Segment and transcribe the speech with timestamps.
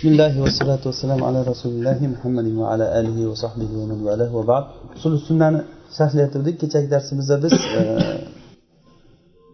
[0.00, 4.42] bismillahi vassalatu vassalam ala rasulillahi muhammadin va ala alihi va sahbihi va man valah va
[4.50, 4.64] ba'd.
[4.96, 5.60] Usul sunnani
[5.96, 7.80] sharhlayotgandik kechagi darsimizda biz e,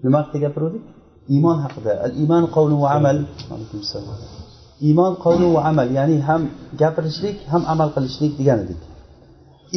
[0.05, 0.83] nima haqida gapiruvdik
[1.35, 1.93] iymon haqida.
[2.07, 3.17] Al iymon qavlu va amal.
[3.55, 3.81] Alaykum
[4.89, 6.43] iymon qavlu va amal ya'ni ham
[6.83, 8.81] gapirishlik ham amal qilishlik degan edik.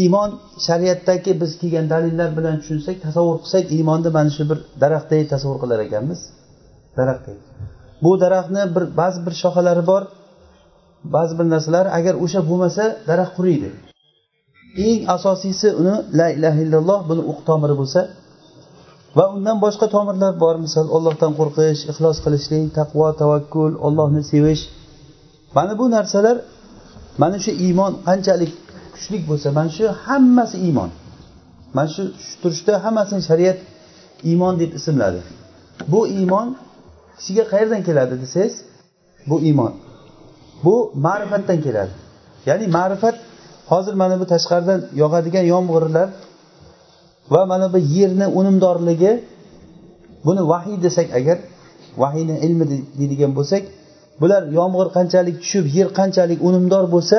[0.04, 0.29] Iymon
[0.67, 5.79] shariatdagi biz kelgan dalillar bilan tushunsak tasavvur qilsak iymonni mana shu bir daraxtday tasavvur qilar
[5.88, 6.20] ekanmiz.
[6.97, 7.38] Daraxtday
[8.04, 10.04] bu daraxtni bir ba'zi bir shoxalari bor
[11.04, 13.70] ba'zi bir narsalar agar o'sha bo'lmasa daraxt quriydi.
[14.88, 18.02] Eng asosiysi uni la ilaha illalloh buni o'q tomiri bo'lsa
[19.17, 20.55] va undan boshqa tomirlar bor.
[20.66, 24.63] Misol ollohdan qo'rqish ixlos qilishlik taqvo tavakkul ollohni sevish.
[25.55, 26.38] Mana bu narsalar
[27.22, 28.52] mana shu iymon qanchalik
[28.94, 30.89] kuchli bo'lsa mana shu hammasi iymon.
[31.75, 32.03] Mana shu
[32.41, 33.59] turishda hammasini shariat
[34.30, 35.22] iymon deb ismladi.
[35.91, 36.47] Bu iymon
[37.17, 38.55] kishiga qayerdan keladi desangiz
[39.30, 39.73] bu iymon.
[40.63, 41.94] Bu ma'rifatdan keladi.
[42.45, 43.16] Ya'ni ma'rifat
[43.72, 46.09] hozir mana bu tashqaridan yog'adigan yomg'irlar
[47.33, 49.11] va mana bu yerni unumdorligi
[50.25, 51.38] buni vahiy desak agar
[52.02, 52.66] vahiyni ilmi
[53.00, 53.64] deydigan bo'lsak
[54.22, 57.17] bular yomg'ir qanchalik tushib yer qanchalik unumdor bo'lsa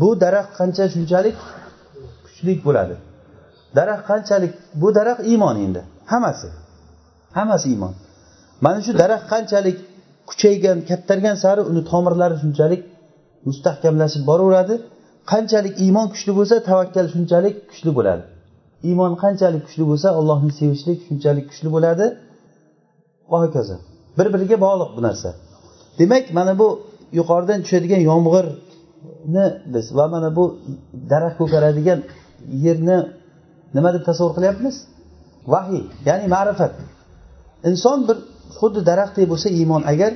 [0.00, 1.36] bu daraxt qancha shunchalik
[2.24, 2.94] kuchli bo'ladi.
[3.78, 5.82] Daraxt qanchalik bu daraxt iymon endi.
[6.12, 6.48] Hammasi
[7.38, 7.94] hammasi iymon.
[8.64, 9.76] Mana shu daraxt qanchalik
[10.30, 12.82] kuchaygan kattargan sari uni tomirlari shunchalik
[13.48, 14.74] mustahkamlashib boraveradi.
[15.32, 18.22] Qanchalik iymon kuchli bo'lsa tavakkal shunchalik kuchli bo'ladi.
[18.88, 22.06] Iymon qanchalik kuchli bo'lsa allohni sevishlik shunchalik kuchli bo'ladi.
[23.30, 23.76] Va hokazo.
[24.18, 25.30] Bir biriga bog'liq bu narsa.
[25.98, 26.68] Demak mana bu
[27.18, 30.44] yuqoridan tushadigan yomg'irni biz va mana bu
[31.12, 32.00] daraxt ko'karadigan
[32.66, 32.98] yerni
[33.76, 34.76] nima deb tasavvur qilyapmiz?
[35.52, 36.72] Vahiy ya'ni ma'rifat.
[37.70, 38.16] Inson bir
[38.58, 40.12] xuddi daraxtdek bo'lsa iymon agar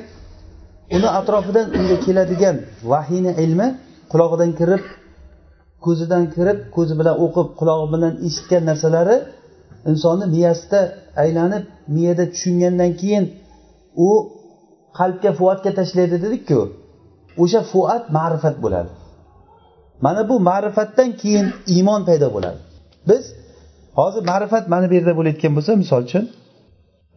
[0.96, 2.56] uni atrofidan unga keladigan
[2.90, 3.68] vahiyni ilmi
[4.12, 4.82] qulog'idan kirib
[5.84, 9.16] ko'zidan kirib ko'zi bilan o'qib qulog'i bilan eshitgan narsalari
[9.90, 10.80] insonni miyasida
[11.22, 11.64] aylanib
[11.95, 13.24] miyada tushungandan keyin
[14.08, 14.11] u
[14.98, 16.58] qalbga fuatga tashlaydi dedikku
[17.42, 18.90] o'sha fuat ma'rifat bo'ladi.
[20.05, 22.58] Mana bu ma'rifatdan keyin iymon paydo bo'ladi.
[23.08, 23.22] Biz
[23.98, 26.24] hozir ma'rifat mana bu yerda bo'layotgan bo'lsa misol uchun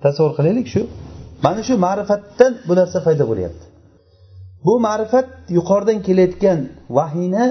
[0.04, 0.82] tasavvur qilaylik shu.
[1.46, 3.66] Mana shu ma'rifatdan bu narsa paydo bo'lyapti.
[4.66, 5.28] Bu ma'rifat
[5.58, 6.60] yuqoridan kelayotgan
[6.98, 7.46] vahiyni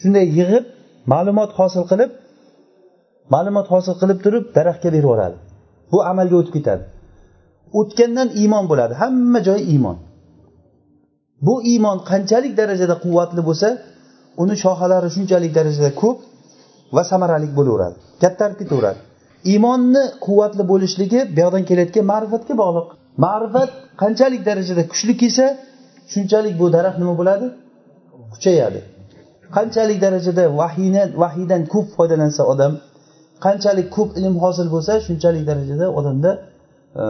[0.00, 0.64] shunday yig'ib
[1.12, 2.10] ma'lumot hosil qilib
[3.34, 5.36] ma'lumot hosil qilib turib daraxtga berib yuboradi.
[5.92, 6.84] Bu amalga o'tib ketadi.
[7.78, 8.92] O'tgandan iymon bo'ladi.
[9.02, 9.96] Hamma joyi iymon.
[11.46, 13.68] Bu iymon qanchalik darajada quvvatli bo'lsa
[14.42, 16.18] uni shoxalari shunchalik darajada ko'p
[16.96, 17.96] va samarali bo'laveradi.
[18.22, 19.00] Kattarib ketaveradi.
[19.52, 22.86] Iymonni quvvatli bo'lishligi bu yoqdan kelayotgan ma'rifatga bog'liq.
[23.24, 23.70] Ma'rifat
[24.02, 25.46] qanchalik darajada kuchli kelsa
[26.12, 27.46] shunchalik bu daraxt nima bo'ladi?
[28.34, 28.80] Kuchayadi.
[29.56, 32.72] Qanchalik darajada vahiyni vahiydan ko'p foydalansa odam
[33.44, 36.30] qanchalik ko'p ilm hosil bo'lsa shunchalik darajada odamda
[37.02, 37.04] e,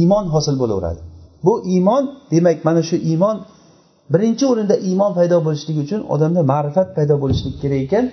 [0.00, 1.00] iymon hosil bo'laveradi.
[1.46, 2.02] Bu iymon
[2.32, 3.36] demak mana shu iymon
[4.12, 8.04] birinchi o'rinda iymon paydo bo'lishligi uchun odamda ma'rifat paydo bo'lishligi kerak ekan.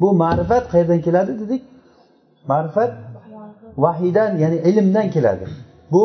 [0.00, 1.62] Bu ma'rifat qayerdan keladi dedik?
[2.50, 2.90] Ma'rifat
[3.84, 5.44] vahiydan ya'ni ilmdan keladi.
[5.92, 6.02] Bu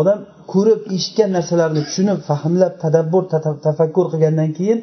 [0.00, 0.18] odam
[0.52, 3.22] ko'rib eshitgan narsalarni tushunib fahmlab tadabbur
[3.66, 4.78] tafakkur qilgandan keyin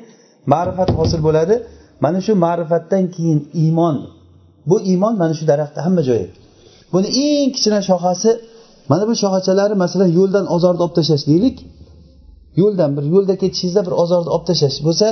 [0.54, 1.56] ma'rifat hosil bo'ladi.
[2.04, 3.96] Mana shu ma'rifatdan keyin iymon.
[4.70, 6.28] Bu iymon mana shu daraxtni hamma joyi
[6.94, 8.30] buni eng kichkina shoxasi
[8.92, 11.58] mana bu shoxachalari masalan yo'ldan ozorni olib tashlash deylik.
[12.62, 15.08] Yo'ldan bir yo'lda ketishingizda bir ozorni olib tashlash bo'lsa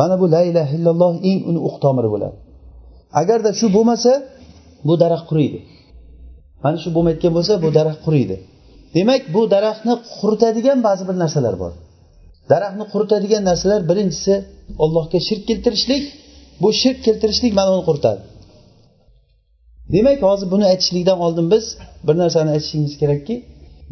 [0.00, 2.36] mana bu la ilaha illalloh eng uni o'q tomiri bo'ladi.
[3.20, 4.12] Agarda shu bo'lmasa
[4.88, 5.58] bu daraxt quriydi.
[6.64, 8.36] Mana shu bo'lmayotgan bo'lsa bu daraxt quriydi.
[8.96, 11.72] Demak bu daraxtni quritadigan ba'zi bir narsalar bor.
[12.52, 14.34] Daraxtni quritadigan narsalar birinchisi
[14.84, 16.04] allohga shirk keltirishlik.
[16.62, 18.20] Bu shirk keltirishlik mana uni quritadi.
[19.94, 21.64] Demak hozir buni aytishlikdan oldin biz
[22.06, 23.34] bir narsani aytishimiz kerakki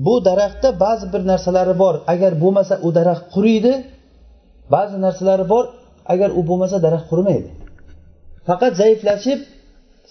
[0.07, 1.95] bu daraxtda ba'zi bir narsalari bor.
[2.13, 3.73] Agar bo'lmasa u daraxt quriydi
[4.75, 5.65] ba'zi narsalari bor.
[6.13, 7.49] Agar u bo'lmasa daraxt qurimaydi.
[8.49, 9.41] Faqat zaiflashib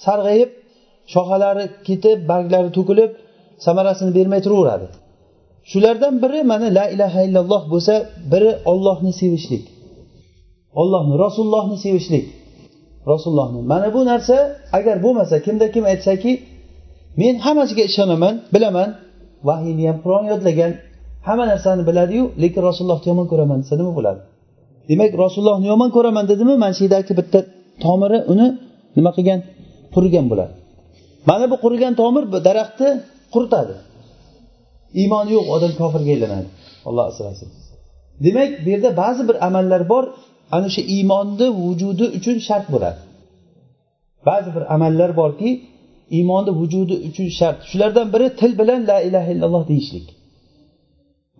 [0.05, 0.49] sarg'ayib
[1.13, 3.11] shoxalari ketib barglari to'kilib
[3.65, 4.87] samarasini bermay turaveradi.
[5.71, 7.93] Shulardan biri mana la ilaha illalloh bo'lsa
[8.31, 9.63] biri ollohni sevishlik.
[10.81, 12.25] Ollohni rasulullohni sevishlik.
[13.11, 13.61] Rasulullohni.
[13.71, 14.37] Mana bu narsa
[14.77, 16.31] agar bo'lmasa kimda kim aytsaki
[17.21, 18.89] men hammasiga ishonaman bilaman
[19.47, 20.71] vahiyni ham qur'on yodlagan
[21.27, 24.19] hamma narsani biladiyu lekin rasulullohni yomon ko'raman desa nima bo'ladi?
[24.89, 26.53] Demak rasulullohni yomon ko'raman dedimi?
[26.63, 27.39] Mana shu yerdagi bitta
[27.83, 28.47] tomiri uni
[28.97, 29.39] nima qilgan?
[29.95, 30.53] Qurigan bo'ladi.
[31.29, 32.89] Mana bu qurigan tomir daraxtni
[33.33, 33.75] quritadi.
[35.01, 36.47] Iymoni yo'q odam kofirga aylanadi.
[36.87, 37.49] Alloh asrasin.
[38.25, 40.03] Demak bu yerda ba'zi bir amallar bor.
[40.55, 42.99] Ana o'sha iymonni vujudi uchun shart bo'ladi.
[44.29, 45.49] Ba'zi bir amallar borki
[46.17, 47.57] iymonni vujudi uchun shart.
[47.69, 50.07] Shulardan biri til bilan la ilaha illalloh deyishlik.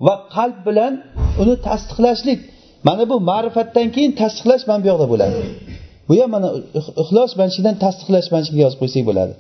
[0.05, 0.93] Va qalb bilan
[1.41, 2.39] uni tasdiqlashlik.
[2.87, 5.35] Mana bu ma'rifatdan keyin tasdiqlash mana bu yoqda bo'ladi.
[6.07, 6.49] Bu ham mana
[7.03, 9.33] ixlos mana shu yerdan tasdiqlash mana shu yerga yozib qo'ysak bo'ladi.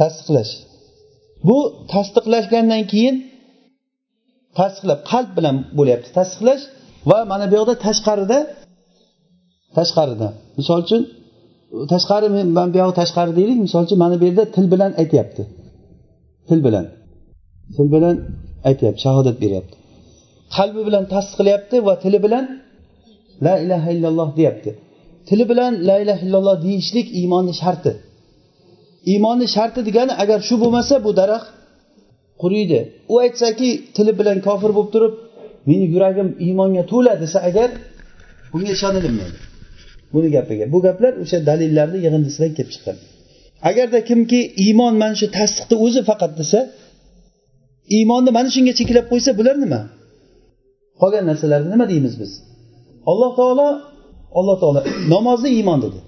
[0.00, 0.52] Tasdiqlash.
[1.48, 1.56] Bu
[1.92, 3.16] tasdiqlashgandan keyin
[4.58, 6.08] tasdiqlab qalb bilan bo'lyapti.
[6.18, 6.62] Tasdiqlash
[7.10, 8.38] va mana bu yoqda tashqarida
[9.76, 10.28] tashqarida.
[10.58, 11.02] Misol uchun
[11.92, 12.26] tashqari
[12.58, 15.42] mana bu yog'i tashqari deylik misol uchun mana bu yerda til bilan aytyapti.
[16.48, 16.86] Til bilan.
[17.76, 18.16] Til bilan
[18.68, 19.74] aytyapti shahodat beryapti.
[20.56, 22.44] Qalbi bilan tasdiqlayapti va tili bilan
[23.46, 24.70] la ilaha illalloh deyapti.
[25.28, 27.92] Tili bilan la ilaha illalloh deyishlik iymonni sharti.
[29.10, 31.48] Iymonni sharti degani agar shu bo'lmasa bu daraxt
[32.42, 32.80] quriydi.
[33.12, 35.14] U aytsaki tili bilan kofir bo'lib turib
[35.68, 37.68] meni yuragim iymonga to'la desa agar
[38.52, 39.38] bunga ishonilmaydi
[40.14, 40.64] buni gapiga.
[40.74, 42.96] Bu gaplar o'sha dalillarni yig'indisidan kelib chiqqan.
[43.70, 46.60] Agarda kimki iymon mana shu tasdiqni o'zi faqat desa
[47.96, 49.80] iymonni mana shunga cheklab qo'ysa bular nima
[51.00, 52.32] qolgan narsalarni nima deymiz biz?
[53.10, 53.68] Alloh taolo
[54.38, 54.80] alloh taolo
[55.14, 56.00] namozni iymon dedi.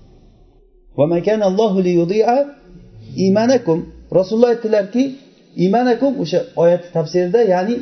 [3.29, 3.79] Imanakum.
[4.19, 5.03] Rasululloh aytdilarki
[5.67, 7.75] imanakum o'sha oyat tafsirida ya'ni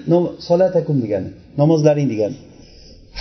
[0.48, 1.30] solatakum degani
[1.60, 2.36] namozlaring degani.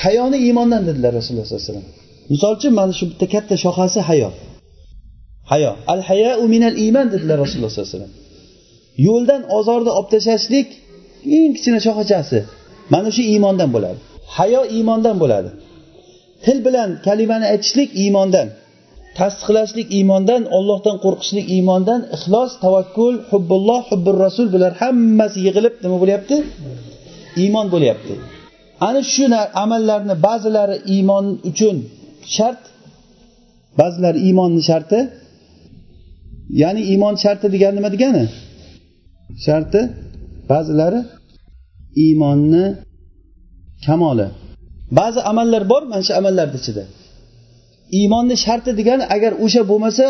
[0.03, 1.87] Hayoni iymondan dedilar rasululloh sollallohu alayhi vasallam.
[2.31, 4.29] Misol uchun mana shu bitta katta shoxasi hayo.
[5.51, 5.71] Hayo.
[5.93, 8.13] Al hayau minal iymon dedilar rasululloh sollallohu alayhi vasallam.
[9.07, 10.67] Yo'ldan ozorni olib tashlashlik
[11.37, 12.39] eng kichkina shoxachasi.
[12.93, 13.99] Mana shu iymondan bo'ladi.
[14.37, 15.49] Hayo iymondan bo'ladi.
[16.45, 18.47] Til bilan kalimani aytishlik iymondan.
[19.19, 26.35] Tasdiqlashlik iymondan ollohdan qo'rqishlik iymondan ixlos tavakkul hubbulloh hubbur rasul bular hammasi yig'ilib nima bo'lyapti?
[27.43, 28.13] Iymon bo'lyapti.
[28.87, 29.25] Ana shu
[29.63, 31.77] amallarni ba'zilari iymon uchun
[32.35, 32.61] shart
[33.79, 34.99] ba'zilari iymonni sharti.
[36.61, 38.23] Ya'ni iymon sharti degani nima degani?
[39.45, 39.81] Sharti
[40.51, 40.99] ba'zilari
[42.05, 42.65] iymonni
[43.85, 44.27] kamoli.
[44.99, 46.83] Ba'zi amallar bor mana shu amallarni ichida?
[47.99, 50.05] Iymonni sharti degani agar o'sha bo'lmasa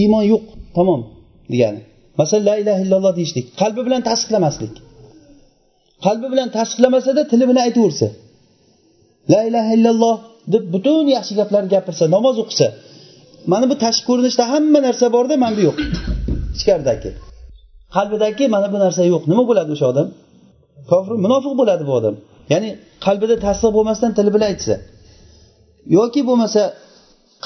[0.00, 0.44] iymon yo'q
[0.76, 1.00] tamom
[1.52, 1.80] degani.
[2.20, 4.74] Masalan la ilaha illalloh deyishlik qalbi bilan tasdiqlamaslik.
[6.06, 8.08] Qalbi bilan tasdiqlamasada tili bilan aytaversa
[9.32, 10.16] la ilaha illalloh
[10.54, 12.68] deb butun yaxshi gaplarni gapirsa namoz o'qisa
[13.52, 15.76] mana bu tashqi ko'rinishda hamma narsa borda mana bu yo'q.
[16.56, 17.10] Ichkaridagi.
[17.96, 19.22] Qalbidagi mana bu narsa yo'q.
[19.30, 20.08] Nima bo'ladi o'sha odam?
[20.90, 22.14] Kofir munofiq bo'ladi bu odam.
[22.52, 22.70] Ya'ni
[23.06, 24.74] qalbida tasdiq bo'lmasdan tili bilan aytsa.
[25.96, 26.62] Yoki bo'lmasa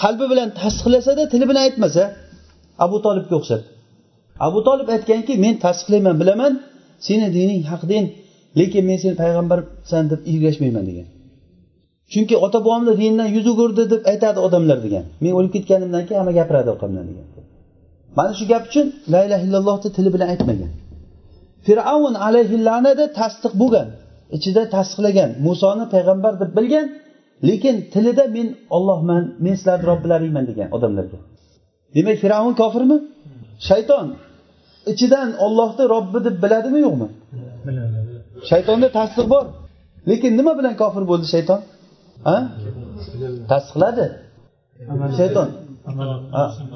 [0.01, 2.03] qalbi bilan tasdiqlasada tili bilan aytmasa
[2.85, 3.63] abu tolibga o'xshab.
[4.47, 6.53] Abu tolib aytganki men tasdiqlayman bilaman
[7.07, 8.05] seni dining haq din
[8.59, 11.07] lekin men seni payg'ambarsan deb ergashmayman degan.
[12.13, 15.05] Chunki ota bobomni dindan yuz o'girdi deb aytadi odamlar degan.
[15.23, 17.27] Men o'lib ketganimdan keyin hamma gapiradi orqamdan degan.
[18.17, 20.71] Mana shu gap uchun la illaha illallohni tili bilan aytmagan.
[21.67, 23.89] Fir'avn alayhi la'nada tasdiq bo'lgan
[24.37, 26.87] ichida tasdiqlagan musoni payg'ambar deb bilgan
[27.49, 31.19] lekin tilida men ollohman men sizlarni robbilaringman degan odamlarga.
[31.95, 32.97] Demak fir'avn kofirmi?
[33.69, 34.07] Shayton.
[34.93, 37.09] Ichidan ollohni robbi deb biladimi yo'qmi?
[38.51, 39.45] Shaytonda tasdiq bor.
[40.11, 41.61] Lekin nima bilan kofir bo'ldi shayton?
[42.29, 42.37] Ha?
[43.51, 44.07] Tasdiqladi.
[45.21, 45.49] Shayton.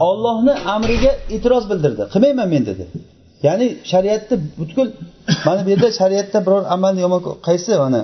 [0.09, 2.03] Ollohni amriga e'tiroz bildirdi.
[2.15, 2.85] Qilmayman men dedi.
[3.47, 4.89] Ya'ni shariatni butkul
[5.47, 8.01] mana bu yerda shariatda biror amalni yomon qaysi mana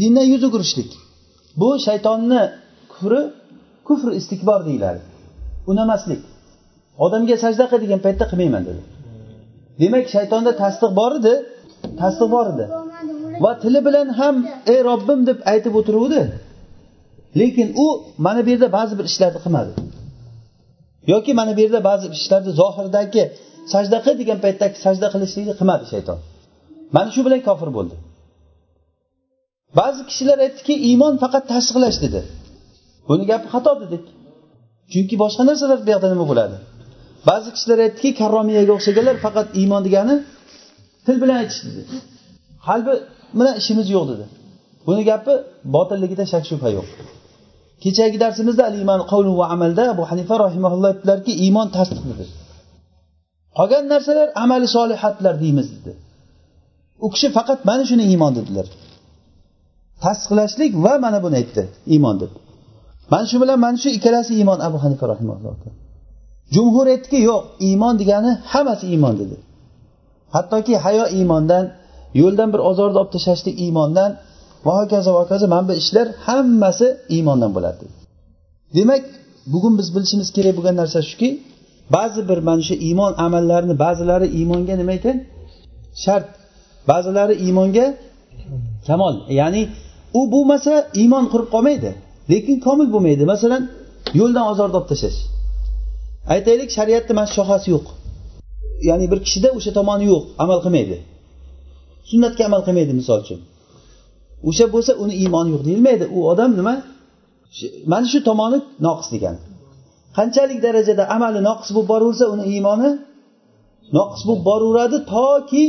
[0.00, 0.90] dindan yuz o'girishlik.
[1.60, 2.42] Bu shaytonni
[2.92, 3.20] kufri
[3.88, 5.00] kufr istikbor deyiladi.
[5.70, 6.20] Unamaslik
[7.04, 8.82] odamga sajda qil degan paytda qilmayman dedi.
[9.80, 11.34] Demak shaytonda tasdiq bor edi.
[12.00, 12.64] Tasdiq bor edi.
[13.44, 14.34] Va tili bilan ham
[14.72, 16.22] ey robbim deb aytib o'tiruvdi.
[17.40, 17.86] Lekin u
[18.24, 19.72] mana bu yerda ba'zi bir ishlarni qilmadi.
[21.12, 23.22] Yoki mana bu yerda ba'zi ishlarni zohirdagi
[23.72, 26.18] sajda qil degan paytdagi sajda qilishlikni qilmadi shayton.
[26.96, 27.94] Mana shu bilan kofir bo'ldi.
[29.78, 32.20] Ba'zi kishilar aytdiki iymon faqat tasdiqlash dedi.
[33.08, 34.04] Buni gapi xato dedik.
[34.92, 36.56] Chunki boshqa narsalar bu yoqda nima bo'ladi?
[37.28, 40.14] Ba'zi kishilar aytdiki karromiyaga o'xshaganlar faqat iymon degani
[41.06, 41.80] til bilan aytish dedi.
[42.66, 42.92] Qalbi
[43.38, 44.24] bilan ishimiz yo'q dedi.
[44.86, 45.32] Buni gapi
[45.74, 46.88] botilligida shak shubha yo'q.
[47.82, 52.26] Kechagi darsimizda al iymon qavlu va amalda abu hanifa rahimaulloh aytdilarki iymon tasdiq dedi
[53.58, 55.92] qolgan narsalar amali solihatlar deymiz dedi.
[57.04, 58.66] U kishi faqat mana shuni iymon dedilar.
[60.04, 61.62] Tasdiqlashlik va mana buni aytdi
[61.94, 62.32] iymon deb.
[63.12, 64.58] Mana shu bilan mana shu ikkalasi iymon.
[64.68, 65.54] Abu hanifa rahimalloh
[66.54, 69.36] jumhur aytdiki yo'q iymon degani hammasi iymon dedi.
[70.34, 71.64] Hattoki hayo iymondan
[72.20, 74.10] yo'ldan bir ozorni olib tashlashlik iymondan
[74.66, 76.86] va hokazo va hokazo mana bu ishlar hammasi
[77.16, 77.84] iymondan bo'ladi
[78.76, 79.02] demak
[79.52, 81.28] bugun biz bilishimiz kerak bo'lgan narsa shuki
[81.96, 85.16] ba'zi bir mana shu iymon amallarini ba'zilari iymonga nima ekan
[86.04, 86.28] shart.
[86.90, 87.86] Ba'zilari iymonga
[88.88, 89.14] kamol.
[89.40, 89.62] Ya'ni
[90.18, 90.72] u bo'lmasa
[91.02, 91.90] iymon qurib qolmaydi
[92.32, 93.24] lekin komil bo'lmaydi.
[93.32, 93.62] Masalan
[94.20, 95.18] yo'ldan ozorni olib tashlash.
[96.34, 97.86] Aytaylik shariatda mana shu shohasi yo'q.
[98.88, 100.96] Ya'ni bir kishida o'sha tomoni yo'q amal qilmaydi.
[102.10, 103.40] Sunnatga amal qilmaydi misol uchun.
[104.48, 106.04] O'sha bo'lsa uni iymoni yo'q deyilmaydi.
[106.16, 106.74] U odam nima?
[107.92, 109.40] Mana shu tomoni noqis degani
[110.18, 112.90] qanchalik darajada amali noqis bo'lib boraversa uni iymoni
[113.98, 115.64] noqis bo'lib boraveradi toki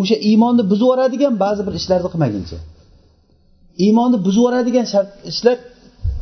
[0.00, 2.58] o'sha iymonni buzib yuboradigan ba'zi bir ishlarni qilmaguncha.
[3.84, 4.86] Iymonni buzib yuboradigan
[5.30, 5.58] ishlar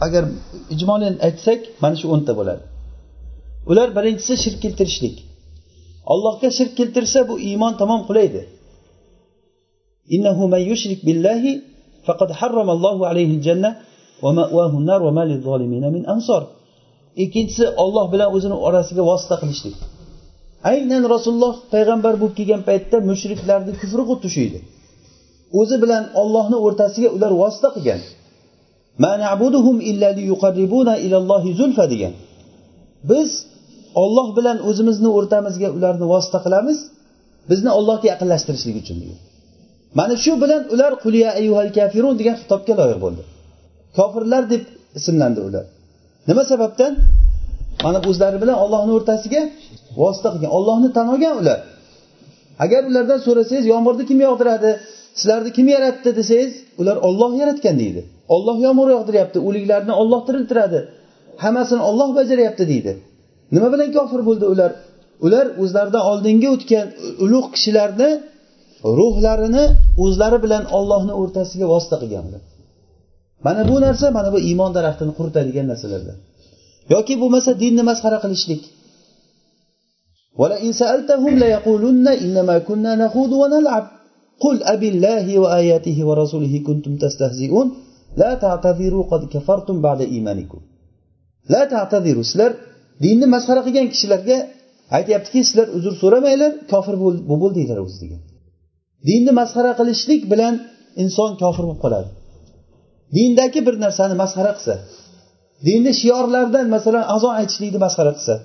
[0.06, 0.24] agar
[0.74, 2.62] ijmolan aytsak mana shu o'nta bo'ladi.
[3.70, 5.16] Ular birinchisi shirk keltirishlik.
[6.12, 8.42] Allohga shirk keltirsa bu iymon tamom qulaydi
[17.24, 19.76] ikkinchisi olloh bilan o'zini orasiga vosita qilishlik.
[20.70, 24.58] Aynan rasululloh payg'ambar bo'lib kelgan paytda mushriklarni kufri xuddi shu edi.
[25.60, 28.00] O'zi bilan ollohni o'rtasiga ular vosita qilgan.
[31.92, 32.12] Degan.
[33.10, 33.30] Biz
[34.02, 36.78] olloh bilan o'zimizni o'rtamizga ularni vosita qilamiz
[37.50, 38.98] bizni ollohga yaqinlashtirishlik uchun
[39.98, 43.22] mana shu bilan ular quliya ayyuhal kafirun degan xitobga loyiq bo'ldi.
[43.96, 44.62] Kofirlar deb
[44.98, 45.64] ismlandi ular.
[46.28, 46.92] Nima sababdan?
[47.84, 49.42] Mana o'zlari bilan ollohni o'rtasiga
[50.00, 51.58] vosita qilgan ollohni tan olgan ular.
[52.64, 54.70] Agar ulardan so'rasangiz yomg'irni kim yog'diradi?
[55.18, 58.02] Sizlarni kim yaratdi desangiz ular olloh yaratgan deydi.
[58.34, 60.80] Olloh yomg'ir yog'diryapti o'liklarni olloh tiriltiradi.
[61.42, 62.92] Hammasini olloh bajaryapti deydi.
[63.54, 64.72] Nima bilan kofir bo'ldi ular?
[65.26, 66.86] Ular o'zlaridan oldingi o'tgan
[67.24, 68.10] ulug' kishilarni
[68.98, 69.64] ruhlarini
[70.04, 72.42] o'zlari bilan ollohni o'rtasiga vosita qilganlar.
[73.46, 76.18] Mana bu narsa mana bu iymon daraxtini quritadigan narsalardan.
[76.94, 78.62] Yoki bo'lmasa dinni masxara qilishlik.
[84.43, 87.67] قل أبي الله وآياته ورسوله كنتم تستهزئون
[88.21, 90.59] لا تعتذروا قد كفرتم بعد إيمانكم
[91.53, 92.51] لا تعتذروا sizlar
[93.03, 94.37] dinni masxara qilgan kishilarga
[94.97, 96.95] aytyaptiki sizlar uzr so'ramanglar kofir
[97.41, 98.21] bo'ldinglar o'zi degan
[99.07, 100.53] dinni masxara qilishlik bilan
[101.03, 102.09] inson kofir bo'lib qoladi
[103.15, 104.75] dindagi bir narsani masxara qilsa
[105.67, 108.35] dinni shiorlaridan masalan azon aytishlikni masxara qilsa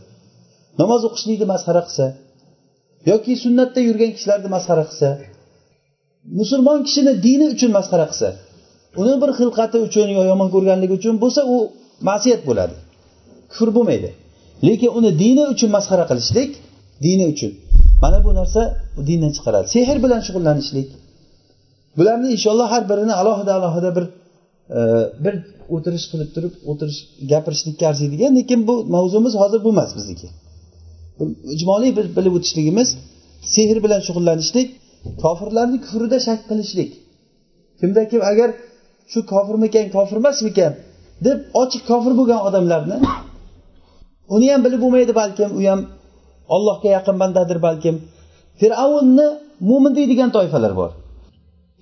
[0.81, 2.07] namoz o'qishlikni masxara qilsa
[3.11, 5.09] yoki sunnatda yurgan kishilarni masxara qilsa
[6.40, 8.30] musulmon kishini dini uchun masxara qilsa
[9.02, 11.58] uni bir xilqati uchun yo yomon ko'rganligi uchun bo'lsa u
[12.10, 12.76] ma'siyat bo'ladi.
[13.52, 14.10] Kufr bo'lmaydi.
[14.68, 16.52] Lekin uni dini uchun masxara qilishlik
[17.06, 17.52] dini uchun.
[18.04, 18.62] Mana bu narsa
[19.08, 19.68] dindan chiqaradi.
[19.76, 20.88] Sehr bilan shug'ullanishlik.
[21.98, 24.06] Bularni inshaalloh har birini alohida alohida bir
[24.78, 24.80] e,
[25.24, 25.36] bir
[25.76, 27.00] o'tirish qilib turib o'tirish
[27.32, 30.28] gapirishlikka arziydigan lekin bu mavzumiz hozir bu emas bizniki.
[31.58, 32.90] Ijmoliy bir bilib o'tishligimiz
[33.56, 34.68] sehr bilan shug'ullanishlik
[35.24, 36.92] kofirlarni kufrida shak qilishlik.
[37.80, 38.50] Kimda kim agar
[39.12, 40.72] shu kofirmikan kofir emasmikan
[41.26, 42.98] deb ochiq kofir bo'lgan odamlarni
[44.36, 45.82] uni ham bilib bo'lmaydi balkim u ham
[46.56, 47.96] ollohga yaqin bandadir balkim.
[48.60, 49.28] Fir'avnni
[49.70, 50.92] mo'min deydigan toifalar bor.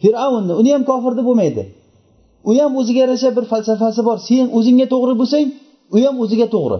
[0.02, 1.64] Fir'avnni uni ham kofir deb bo'lmaydi.
[2.50, 4.18] U ham o'ziga yarasha bir falsafasi bor.
[4.28, 5.48] Sen o'zingga to'g'ri bo'lsang
[5.96, 6.80] u ham o'ziga to'g'ri.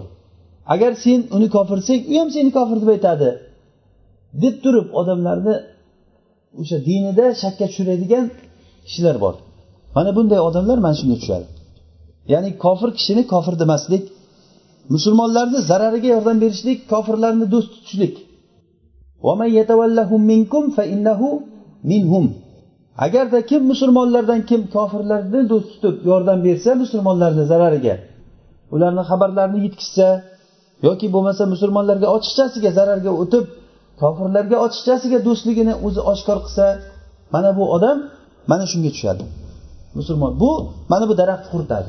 [0.74, 3.30] Agar sen uni kofirsang u ham seni kofir deb aytadi
[4.42, 5.54] deb turib odamlarni
[6.60, 8.24] o'sha dinida shakka tushiradigan
[8.86, 9.34] kishilar bor.
[9.96, 11.46] Mana bunday odamlar mana shunga tushadi.
[12.32, 14.04] Ya'ni kofir kishini kofir demaslik
[14.94, 18.14] musulmonlarni zarariga yordam berishlik kofirlarni do'st tutishlik.
[23.06, 27.94] Agarda kim musulmonlardan kim kofirlarni do'st tutib yordam bersa musulmonlarni zarariga
[28.74, 30.08] ularni xabarlarini yetkazsa
[30.86, 33.44] yoki bo'lmasa musulmonlarga ochiqchasiga zararga o'tib
[34.00, 36.66] kofirlarga ochiqchasiga do'stligini o'zi oshkor qilsa
[37.34, 37.98] mana bu odam
[38.50, 39.24] mana shunga tushadi.
[39.98, 40.50] Musulmon bu
[40.92, 41.88] mana bu daraxt quritadi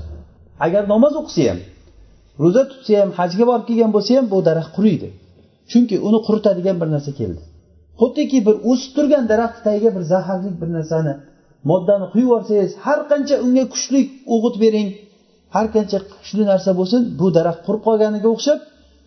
[0.65, 1.59] agar namoz o'qisa ham
[2.43, 5.07] ro'za tutsa ham hajga borib kelgan bo'lsa ham bu daraxt quriydi.
[5.71, 7.41] Chunki uni quritadigan bir narsa keldi.
[7.99, 11.13] Xuddiki bir o'sib turgan daraxt tagiga bir zaharli bir narsani
[11.69, 14.01] moddani quyib yuborsangiz har qancha unga kuchli
[14.33, 14.89] o'g'it bering
[15.55, 18.59] har qancha kuchli narsa bo'lsin bu daraxt qurib qolganiga o'xshab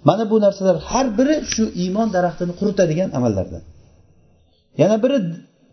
[0.05, 3.63] mana bu narsalar har biri shu iymon daraxtini quritadigan amallardan.
[4.81, 5.19] Yana biri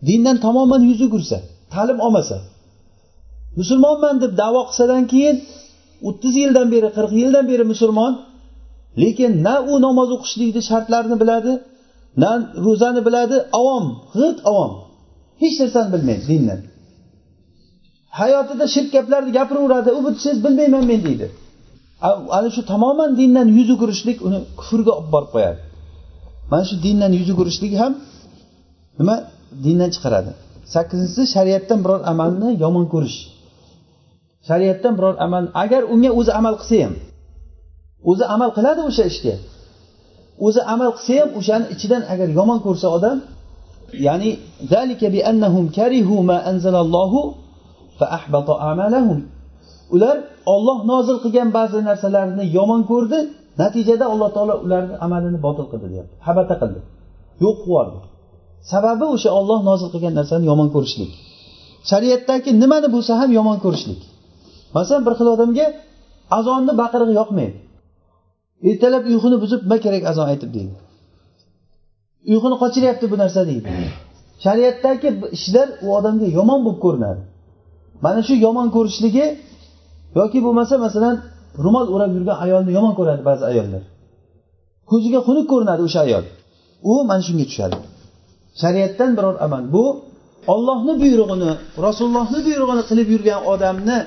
[0.08, 1.38] dindan tamoman yuz o'girsa
[1.74, 2.36] ta'lim olmasa.
[3.58, 5.36] Musulmonman deb davo qilsadan keyin
[6.08, 8.12] o'ttiz yildan beri qirq yildan beri musulmon
[9.02, 11.52] lekin na u namoz o'qishlikni shartlarini biladi
[12.22, 12.30] na
[12.66, 13.84] ro'zani biladi avom
[14.16, 14.72] g'it avom.
[15.42, 16.60] Hech narsani bilmaydi dindan.
[18.20, 21.26] Hayotida shirk gaplarni gapiraveradi u siz bilmayman men deydi.
[22.36, 25.58] Ana shu tamoman dindan yuz o'girishlik uni kufrga olib borib qo'yadi.
[26.50, 27.92] Mana shu dindan yuz o'girishlik ham
[28.98, 29.16] nima?
[29.64, 30.30] Dindan chiqaradi.
[30.74, 33.18] Sakkizinchisi shariatdan biror amalni yomon ko'rish.
[34.48, 36.94] Shariatdan biror amal agar unga o'zi amal qilsa ham
[38.10, 39.34] o'zi amal qiladi o'sha ishga.
[40.46, 43.18] O'zi amal qilsa ham o'shani ichidan agar yomon ko'rsa odam
[44.06, 44.30] ya'ni
[49.94, 50.16] ular
[50.54, 53.18] olloh nozil qilgan ba'zi narsalarni yomon ko'rdi
[53.62, 56.14] natijada alloh taolo ularni amalini botil qildi deyapti.
[56.26, 56.80] Habata qildi.
[57.44, 57.98] Yo'q qilib yubordi
[58.72, 61.10] sababi o'sha olloh nozil qilgan narsani yomon ko'rishlik.
[61.90, 64.00] Shariatdagi nimani bo'lsa ham yomon ko'rishlik.
[64.76, 65.66] Masalan bir xil odamga
[66.38, 67.56] azonni baqirig'i yoqmaydi.
[68.68, 70.26] Ertalab uyquni buzib nima kerak azon?
[70.32, 70.74] aytib deydi.
[72.32, 73.68] Uyquni qochiryapti bu narsa deydi.
[74.44, 77.22] Shariatdagi ishlar u odamga yomon bo'lib ko'rinadi.
[78.04, 79.26] Mana shu yomon ko'rishligi
[80.18, 81.14] yoki bo'lmasa masalan
[81.64, 83.82] ro'mol o'rab yurgan ayolni yomon ko'radi ba'zi ayollar.
[84.90, 86.24] Ko'ziga xunuk ko'rinadi o'sha ayol.
[86.90, 87.76] U mana shunga tushadi.
[88.60, 89.62] Shariatdan biror amal.
[89.74, 89.84] Bu
[90.54, 91.50] ollohni buyrug'ini
[91.86, 93.98] rasulullohni buyrug'ini qilib yurgan odamni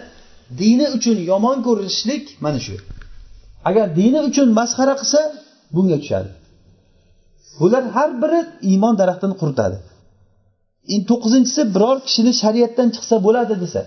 [0.61, 2.75] dini uchun yomon ko'rishlik mana shu.
[3.69, 5.21] Agar dini uchun masxara qilsa
[5.75, 6.29] bunga tushadi.
[7.59, 8.39] Bular har biri
[8.69, 9.77] iymon daraxtini quritadi.
[10.93, 13.81] Endi to'qqizinchisi biror kishini shariatdan chiqsa bo'ladi desa.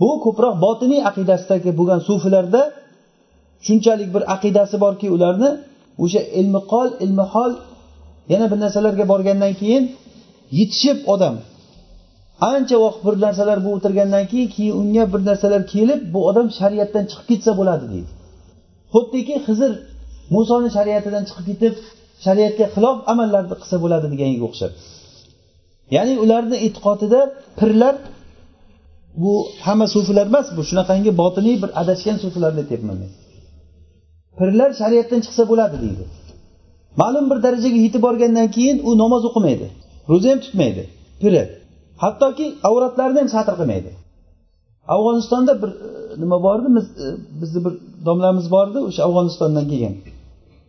[0.00, 2.62] Bu ko'proq botiniy aqidasidagi bo'lgan sufilarda
[3.66, 5.50] shunchalik bir aqidasi borki ularni
[6.04, 7.52] o'sha ilmi qol ilmi hol
[8.32, 9.84] yana bir narsalarga borgandan keyin
[10.58, 11.36] yetishib odam.
[12.52, 17.04] Ancha vaqt bir narsalar bo'lib o'tirgandan keyin keyin unga bir narsalar kelib bu odam shariatdan
[17.10, 18.10] chiqib ketsa bo'ladi deydi.
[18.94, 19.72] Xuddiki hizr
[20.34, 21.74] musoni shariatidan chiqib ketib
[22.24, 24.72] shariatga xilof amallarni qilsa bo'ladi deganga o'xshab.
[25.94, 27.20] Ya'ni ularni e'tiqodida
[27.58, 27.94] pirlar
[29.22, 29.32] bu
[29.66, 33.10] hamma sufilar emas bu shunaqangi botiniy bir adashgan sufilarni aytyapman men.
[34.38, 36.04] Pirlar shariatdan chiqsa bo'ladi deydi.
[37.00, 39.66] Ma'lum bir darajaga yetib borgandan keyin u namoz o'qimaydi
[40.10, 40.82] ro'za ham tutmaydi
[41.20, 41.42] piri.
[42.02, 43.90] Hattoki avratlarini ham satr qilmaydi.
[44.94, 45.88] Afg'onistonda bir e,
[46.22, 46.70] nima bor edi
[47.40, 47.72] bizni bir
[48.06, 49.94] domlamiz bor edi o'sha afg'onistondan kelgan.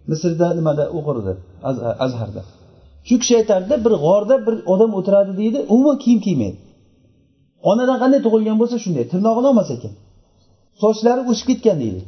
[0.09, 1.33] Misrda nimada o'qirdi?
[2.05, 2.41] Azharda.
[3.07, 6.57] Shu kishi aytardi bir g'orda bir odam o'tiradi deydi umuman kiyim kiymaydi.
[7.71, 9.93] Onadan qanday tug'ilgan bo'lsa shunday tirnog'ini olmas ekan.
[10.83, 12.01] Sochlari o'sib ketgan deydi.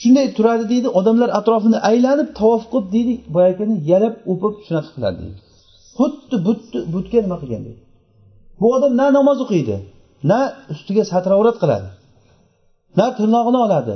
[0.00, 5.38] Shunday turadi deydi odamlar atrofini aylanib tavof qilib deydi boyagini yalab o'pib shunaqa qiladi deydi.
[5.96, 7.80] Xuddi butni butga nima qilgan deydi.
[8.60, 9.76] Bu odam na namoz o'qiydi
[10.30, 10.40] na
[10.72, 11.88] ustiga satravrat qiladi
[12.98, 13.94] na tirnog'ini oladi.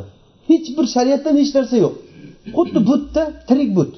[0.49, 1.95] Hech bir shariatdan hech narsa yo'q.
[2.57, 3.93] Xuddi butda tirik but.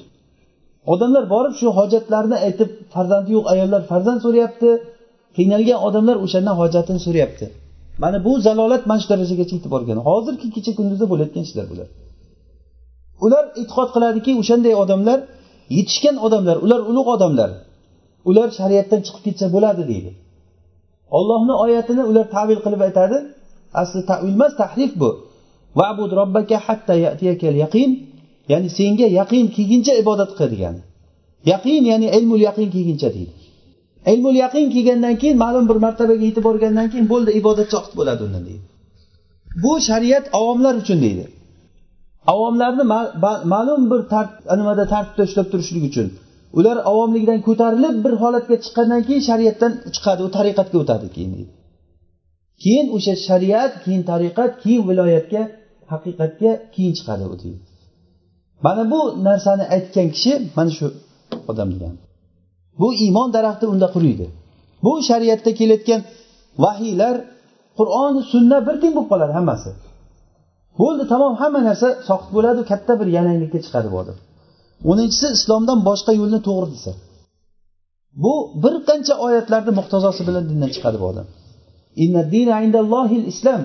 [0.93, 4.69] Odamlar borib shu hojatlarini aytib farzandi yo'q ayollar farzand so'rayapti
[5.37, 7.45] qiynalgan odamlar o'shandan hojatini so'rayapti.
[8.03, 11.87] Mana bu zalolat mana shu darajagacha yetib borgan hozirgi kecha kunduzda bo'layotgan ishlar bular.
[13.25, 15.19] Ular e'tiqod qiladiki o'shanday odamlar
[15.77, 17.49] yetishgan odamlar ular ulug' odamlar.
[18.29, 20.11] Ular shariatdan chiqib ketsa bo'ladi deydi.
[21.17, 23.17] Ollohni oyatini ular tavil qilib aytadi.
[23.81, 25.09] Asli tavil emas tahrif bu.
[25.79, 26.93] Vabud robbaka hatta
[27.63, 27.91] yaqin.
[28.51, 30.81] Ya'ni senga yaqin kelguncha ibodat qil degani
[31.51, 33.33] yaqin ya'ni ilmul yaqin kelguncha deydi.
[34.05, 38.43] Ilmul yaqin kelgandan keyin ma'lum bir martabaga yetib borgandan keyin bo'ldi ibodatchi vaqt bo'ladi undan
[38.49, 38.63] deydi.
[39.63, 41.25] Bu shariat avomlar uchun deydi.
[42.33, 42.83] Avomlarni
[43.53, 44.01] ma'lum bir
[44.59, 46.07] nimada tartibda ushlab turishlik uchun.
[46.57, 51.51] Ular avomlikdan ko'tarilib bir holatga chiqqandan keyin shariatdan chiqadi u tariqatga o'tadi keyin deydi.
[52.63, 55.41] Keyin o'sha shariat keyin tariqat keyin viloyatga
[55.91, 57.59] haqiqatga keyin chiqadi u deydi.
[58.65, 60.87] Mana bu narsani aytgan kishi mana shu
[61.51, 61.99] odam degani
[62.80, 64.26] bu iymon daraxti unda quriydi
[64.84, 66.00] bu shariatda kelayotgan
[66.64, 67.14] vahiylar
[67.78, 69.70] qur'on sunna birdek bo'lib qoladi hammasi
[70.80, 74.16] bo'ldi tamom hamma narsa soqit bo'ladi katta bir yananglikka chiqadi bu odam
[74.90, 76.92] o'ninchisi islomdan boshqa yo'lni to'g'ri desa
[78.24, 81.26] bu bir qancha oyatlarni muqtazosi bilan dindan chiqadi bu odam
[83.32, 83.62] islom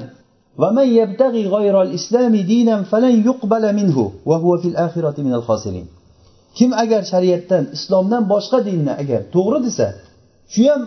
[0.61, 5.87] ومن يبتغي غير الإسلام دينا فلن يقبل منه وهو في الآخرة من الخاسرين
[6.58, 9.86] kim agar shariatdan islomdan boshqa dinni agar to'g'ri desa
[10.52, 10.82] shu ham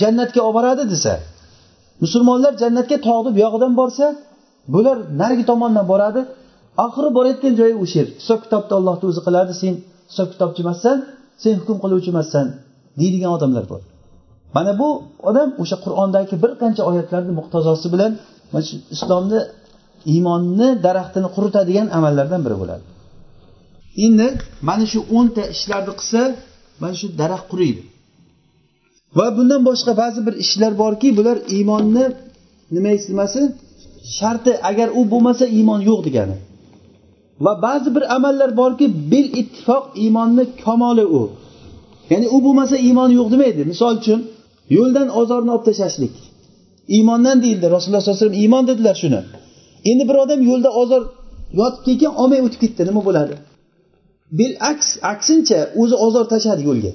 [0.00, 1.14] jannatga olib boradi desa
[2.02, 4.06] musulmonlar jannatga tog'ni buyog'idan borsa
[4.74, 6.20] bular narigi tomondan boradi.
[6.84, 9.74] Oxiri borayotgan joyi o'sha yer hisob kitobni ollohni o'zi qiladi sen
[10.10, 10.96] hisob kitobchi emassan
[11.42, 12.46] sen hukm qiluvchi emassan
[13.00, 13.80] deydigan odamlar bor.
[14.56, 14.88] Mana bu
[15.30, 18.12] odam o'sha qur'ondagi bir qancha oyatlarni muqtazosi bilan
[18.52, 19.40] mana shu islomni
[20.12, 22.84] iymonni daraxtini quritadigan amallardan biri bo'ladi.
[24.06, 24.26] Endi
[24.68, 26.22] mana shu o'nta ishlarni qilsa
[26.82, 27.82] mana shu daraxt quriydi.
[29.18, 32.04] Va bundan boshqa ba'zi bir ishlar borki bular iymonni
[32.74, 33.40] nima nimasi
[34.18, 36.36] sharti agar u bo'lmasa iymon yo'q degani.
[37.44, 41.22] Va ba'zi bir amallar borki bil ittifoq iymonni kamoli u.
[42.10, 43.62] Ya'ni u bo'lmasa iymon yo'q demaydi.
[43.72, 44.20] Misol uchun
[44.76, 46.14] yo'ldan ozorni olib tashlashlik.
[46.96, 49.20] Iymondan deyildi rasululloh sollallohu alayhi vasallam iymon dedilar shuni.
[49.90, 51.02] Endi bir odam yo'lda ozor
[51.60, 53.34] yotib kelgan olmay o'tib ketdi nima bo'ladi?
[54.38, 56.92] Bil aks aksincha o'zi ozor tashladi yo'lga.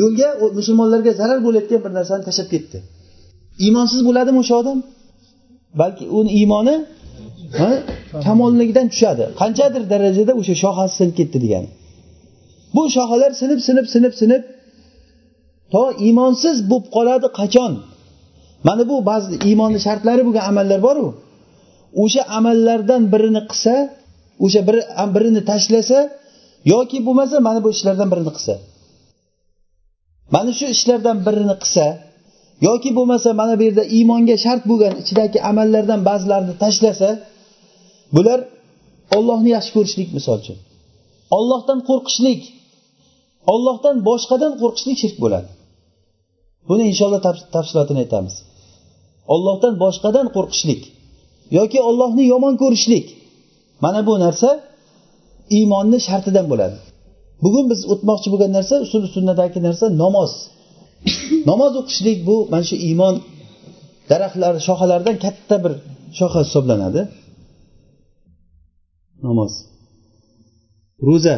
[0.00, 2.78] Yo'lga musulmonlarga zarar bo'layotgan bir narsani tashlab ketdi.
[3.64, 4.78] Iymonsiz bo'ladimi o'sha odam?
[5.80, 6.76] Balki uni iymoni
[8.26, 9.24] kamolligidan tushadi.
[9.40, 11.68] Qanchadir darajada o'sha shohasi sinib ketdi degani.
[12.74, 14.42] Bu shoxalar sinib sinib sinib sinib
[15.72, 17.72] to iymonsiz bo'lib qoladi qachon?
[18.66, 21.06] Mana bu ba'zi iymonni shartlari bo'lgan amallar boru.
[22.02, 23.74] O'sha amallardan birini qilsa
[24.44, 24.76] o'sha bir
[25.14, 25.98] birini tashlasa
[26.72, 28.54] yoki bo'lmasa mana bu ishlardan birini qilsa.
[30.34, 31.84] Mana shu ishlardan birini qilsa
[32.68, 37.08] yoki bo'lmasa mana bu yerda iymonga shart bo'lgan ichidagi amallardan ba'zilarini tashlasa
[38.16, 38.40] bular
[39.16, 40.58] ollohni yaxshi ko'rishlik misol uchun.
[41.38, 42.40] Ollohdan qo'rqishlik
[43.54, 45.50] ollohdan boshqadan qo'rqishlik shirk bo'ladi.
[46.68, 47.20] Buni inshaalloh
[47.56, 48.34] tafsilotini aytamiz.
[49.34, 50.82] Ollohdan boshqadan qo'rqishlik
[51.58, 53.06] yoki ollohni yomon ko'rishlik
[53.84, 54.48] mana bu narsa
[55.56, 56.76] iymonni shartidan bo'ladi.
[57.44, 60.32] Bugun biz o'tmoqchi bo'lgan narsa usul sunnadagi narsa namoz.
[61.50, 63.14] Namoz o'qishlik bu mana shu iymon
[64.10, 65.72] daraxtlari shoxalaridan katta bir
[66.18, 67.00] shoxa hisoblanadi.
[69.26, 69.52] Namoz.
[71.06, 71.36] Ro'za.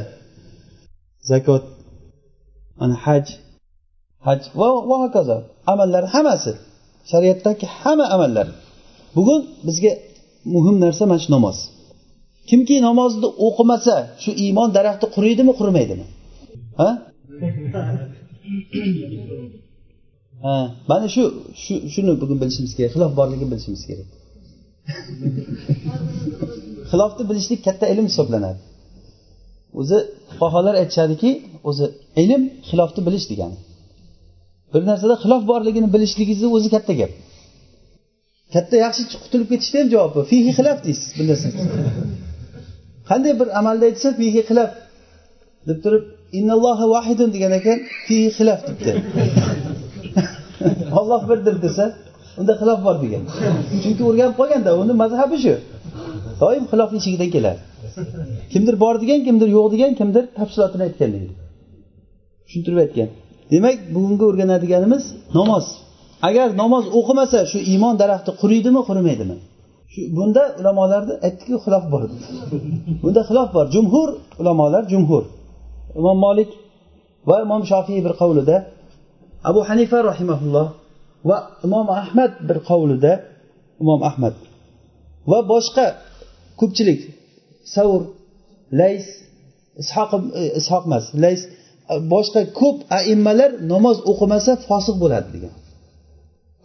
[1.31, 1.65] Zakot.
[2.83, 3.27] Ana haj.
[4.27, 4.41] Haj.
[4.61, 5.37] Va va hokazo.
[5.73, 6.53] Amallar hammasi.
[7.11, 8.47] Shariatdagi hamma amallar.
[9.17, 9.93] Bugun bizga
[10.55, 11.59] muhim narsa mana shu namoz.
[12.51, 16.07] Kimki namozni o'qimasa shu iymon daraxti quriydimi qurimaydimi?
[16.81, 16.91] Ha?
[20.45, 20.55] Ha
[20.91, 21.23] mana shu
[21.63, 24.09] shu shuni bugun bilishimiz kerak xilof borligini bilishimiz kerak.
[26.91, 28.61] Xilofni bilishlik katta ilm hisoblanadi.
[29.81, 29.99] O'zi
[30.39, 31.31] fuqarolar aytishadiki
[31.69, 31.87] o'zi
[32.23, 33.57] ilm xilofni bilish degani.
[34.73, 37.13] Bir narsada xilof borligini bilishligingizni o'zi katta gap.
[38.55, 41.55] Katta yaxshi qutulib ketishda ham javobi fihi xilof deysiz bilasiz.
[43.11, 44.71] Qanday bir amalda aytsa fihi xilaf.
[45.69, 46.05] Deb turib
[46.39, 48.93] innallohi vahidun degan ekan fihi xilaf debdi
[50.99, 51.85] olloh birdir desa
[52.41, 53.23] unda xilof bor degan.
[53.85, 55.55] Chunki o'rganib qolganda uni mazhabi shu.
[56.43, 57.61] Doim xilofni ichigidan keladi.
[58.53, 61.35] Kimdir bor degan kimdir yo'q degan kimdir tafsilotini aytgan deydi
[62.47, 63.09] tushuntirib aytgan.
[63.53, 65.05] Demak bugungi o'rganadiganimiz
[65.39, 65.67] namoz.
[66.29, 69.37] Agar namoz o'qimasa shu iymon daraxti quriydimi qurimaydimi?
[70.17, 72.03] Bunda ulamolarni aytdiki xilof bor
[73.03, 73.67] bunda xilof bor.
[73.75, 74.09] Jumhur
[74.41, 75.25] ulamolar jumhur.
[76.01, 76.51] Imom molik
[77.29, 78.57] va imom shofiy bir qovlida
[79.51, 80.67] abu hanifa rahimaulloh
[81.29, 83.13] va imom ahmad bir qovlida
[83.83, 84.35] imom ahmad
[85.31, 85.87] va boshqa
[86.61, 87.01] ko'pchilik
[87.75, 88.01] savr
[88.81, 89.07] lays
[89.83, 90.11] ishoq
[90.61, 91.43] ishoq emas lays
[92.15, 95.55] boshqa ko'p aimmalar namoz o'qimasa fosiq bo'ladi degan.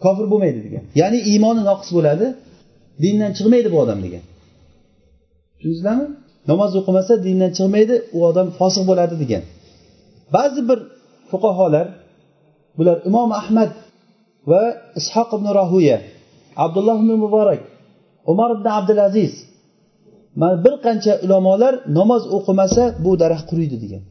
[0.04, 0.84] Kofir bo'lmaydi degan.
[1.00, 2.26] Ya'ni iymoni noqis bo'ladi.
[3.02, 4.24] Dindan chiqmaydi bu odam degan.
[5.56, 6.06] Tushundingizlarmi
[6.50, 9.42] namoz o'qimasa dindan chiqmaydi u odam fosiq bo'ladi degan.
[10.34, 10.78] Ba'zi bir
[11.30, 11.86] fuqaholar
[12.78, 13.70] bular imom ahmad
[14.50, 14.62] va
[15.00, 15.98] ishoq ibn rohuya
[16.64, 17.60] abdulloh ibn muborak
[18.32, 19.32] umar ibn abdulaziz
[20.40, 24.02] mana bir qancha ulamolar namoz o'qimasa bu daraxt quriydi degan.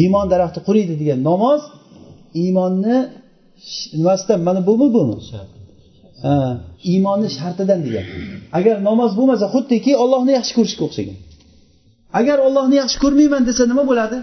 [0.00, 1.18] Iymon daraxti quriydi degan.
[1.30, 1.62] Namoz
[2.42, 2.96] iymonni
[3.98, 5.16] nimasidan mana bumi bumi
[6.92, 8.06] iymonni shartidan degan
[8.58, 11.18] agar namoz bo'lmasa xuddiki ollohni yaxshi ko'rishga o'xshagan
[12.20, 14.18] agar ollohni yaxshi ko'rmayman desa nima bo'ladi?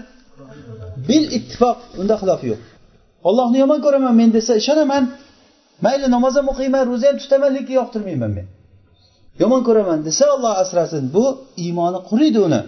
[1.08, 2.60] Bil ittifoq unda xilof yo'q.
[3.28, 5.04] Ollohni yomon ko'raman men desa ishonaman.
[5.84, 8.46] Mayli namoz ham o'qiyman ro'za ham tutaman lekin yoqtirmayman men.
[9.42, 11.24] Yomon ko'raman desa olloh asrasin bu
[11.64, 12.60] iymoni quriydi uni.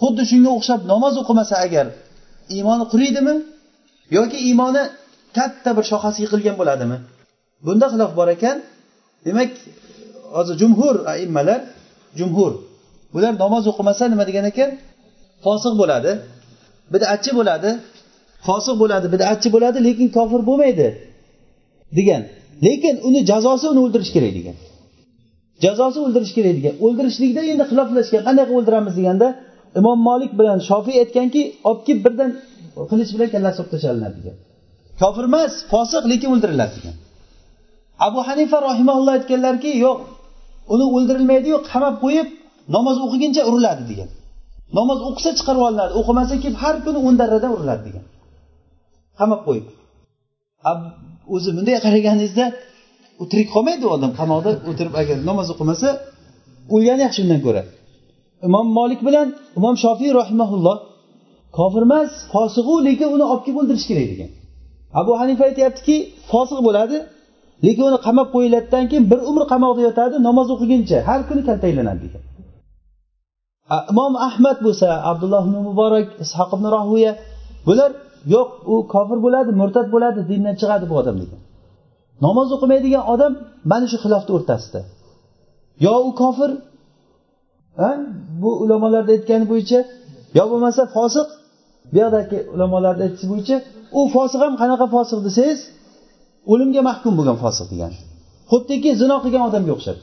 [0.00, 1.86] Xuddi shunga o'xshab namoz o'qimasa agar
[2.56, 3.34] iymoni quriydimi
[4.16, 4.82] yoki iymoni
[5.36, 6.96] katta bir shoxasi yiqilgan bo'ladimi?
[7.66, 8.56] Bunda xilof bor ekan.
[9.26, 9.50] Demak
[10.36, 11.60] hozir jumhur aimmalar
[12.18, 12.52] jumhur.
[13.14, 14.70] Bular namoz o'qimasa nima degan ekan?
[15.44, 16.12] Fosiq bo'ladi
[16.94, 17.70] bidatchi bo'ladi.
[18.46, 20.88] Fosiq bo'ladi bidatchi bo'ladi lekin kofir bo'lmaydi
[21.98, 22.22] degan.
[22.66, 24.56] Lekin uni jazosi uni o'ldirish kerak degan.
[25.64, 26.74] Jazosi o'ldirish kerak degan.
[26.84, 29.28] O'ldirishlikda endi xiloflashgan qanday qilib o'ldiramiz deganda
[29.80, 32.30] imom molik bilan shofiy aytganki olib kelib birdan
[32.90, 34.36] qilich bilan kallasi olib tashlanadi degan.
[35.00, 36.96] Kofir emas fosiq lekin o'ldiriladi degan.
[38.06, 39.98] Abu hanifa rahimaulloh aytganlarki yo'q
[40.74, 42.28] uni o'ldirilmaydiyu qamab qo'yib
[42.76, 44.08] namoz o'qiguncha uriladi degan.
[44.78, 48.04] Namoz o'qisa chiqarib olinadi o'qimasa kelib har kuni o'n darradan uriladi degan.
[49.18, 49.66] Qamab qo'yib.
[51.34, 52.44] O'zi bunday qaraganingizda
[53.22, 55.88] u tirik qolmaydi u odam qamoqda o'tirib agar namoz o'qimasa
[56.74, 57.62] o'lgani yaxshi undan ko'ra.
[58.48, 59.26] Imom molik bilan
[59.58, 60.76] imom shofiy rahimaulloh
[61.58, 64.30] kofir emas fosiqu lekin uni olib kelib o'ldirish kerak degan.
[65.00, 65.96] Abu hanifa aytyaptiki
[66.30, 66.96] fosiq bo'ladi
[67.66, 70.98] lekin uni qamab qo'yiladidan keyin bir umr qamoqda yotadi namoz o'qiguncha.
[71.08, 72.22] Har kuni kaltaklanadi degan
[73.90, 77.12] imom ahmad bo'lsa abdulloh ibn muborak ishoq ibn rohiya
[77.66, 77.90] bular
[78.34, 81.40] yo'q u kofir bo'ladi murtad bo'ladi dindan chiqadi bu odam degan
[82.26, 83.32] namoz o'qimaydigan odam
[83.70, 84.80] mana shu xilofni o'rtasida.
[85.86, 86.50] Yo u kofir
[88.42, 89.80] bu ulamolarni aytgani bo'yicha
[90.38, 91.28] yo bo'lmasa fosiq
[91.92, 93.56] bu yoqdagi ulamolarni aytishi bo'yicha
[93.98, 95.60] u fosiq ham qanaqa fosiq desangiz
[96.52, 97.98] o'limga mahkum bo'lgan fosiq degani
[98.50, 99.98] xuddiki zino qilgan odamga o'xshab.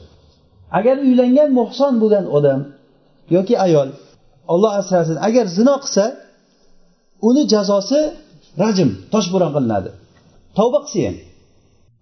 [0.78, 2.60] Agar uylangan muhson bo'lgan odam
[3.34, 3.88] yoki ayol
[4.52, 6.04] olloh asrasin agar zino qilsa
[7.28, 8.00] uni jazosi
[8.62, 9.90] rajm toshbo'ron qilinadi.
[10.58, 11.16] Tavba qilsa ham.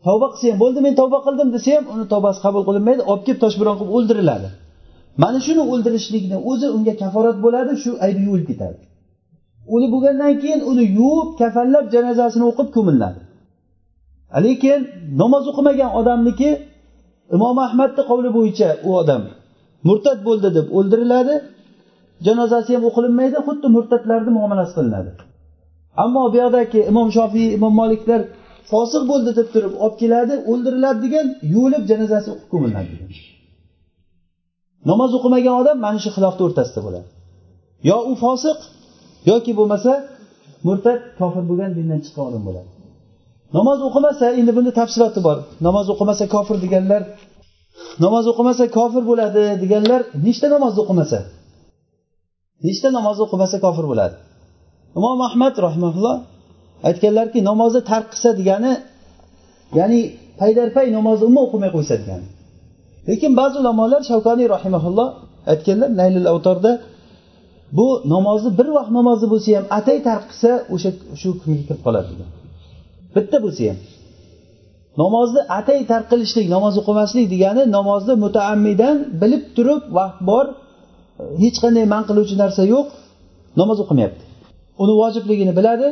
[0.06, 3.40] Tavba qilsa ham bo'ldi men tavba qildim desa ham uni tavbasi qabul qilinmaydi olib kelib
[3.44, 4.48] toshbo'ron qilib o'ldiriladi.
[5.22, 8.78] Mana shuni o'ldirishlikni o'zi unga kaforat bo'ladi shu aybi yuvilib ketadi.
[9.74, 13.20] O'lib bo'lgandan keyin uni yuvib kafanlab janozasini o'qib ko'miladi
[14.46, 14.80] lekin
[15.20, 16.50] namoz o'qimagan odamniki
[17.36, 19.22] imom ahmadni qovli bo'yicha u odam
[19.88, 21.34] murtad bo'ldi deb o'ldiriladi.
[22.26, 25.10] Janozasi ham o'qilinmaydi xuddi murtadlarni muomalasi qilinadi.
[26.02, 28.20] Ammo bu yoqdagi imom shofiy imom moliklar
[28.70, 33.10] fosiq bo'ldi deb turib olib keladi o'ldiriladi degan yuvilib janozasi o'qib ko'miladi degan.
[34.90, 37.08] Namoz o'qimagan odam mana shu xilofni o'rtasida bo'ladi.
[37.90, 38.58] Yo u fosiq
[39.30, 39.92] yoki bo'lmasa
[40.66, 42.70] murtad kofir bo'lgan dindan chiqqan odam bo'ladi.
[43.56, 45.38] Namoz o'qimasa endi buni tafsiloti bor.
[45.66, 47.02] Namoz o'qimasa kofir deganlar
[48.04, 51.18] namoz o'qimasa kofir bo'ladi deganlar nechta namoz o'qimasa?
[52.66, 54.16] Nechta namoz o'qimasa kofir bo'ladi?
[54.98, 56.16] Imom ahmad rahmaulloh
[56.88, 58.72] aytganlarki namozni tark qilsa degani
[59.78, 60.00] ya'ni
[60.40, 62.26] paydarpay namozni umuman o'qimay qo'ysa degani.
[63.08, 65.08] Lekin ba'zi ulamolar shavkaniy rahimaulloh
[65.52, 66.72] aytganlar naylil avtorda
[67.78, 70.90] bu namozni bir vaqt namozi bo'lsa ham atay tark qilsa o'sha
[71.20, 72.43] shu kunga kirib qoladi degan
[73.16, 73.78] bitta bo'lsa ham.
[75.02, 80.54] Namozni atay tark qilishlik namoz o'qimaslik degani namozni mutaammidan bilib turib vaqt bor e,
[81.42, 82.86] hech qanday man qiluvchi narsa yo'q
[83.60, 84.22] namoz o'qimayapti.
[84.82, 85.88] Uni vojibligini biladi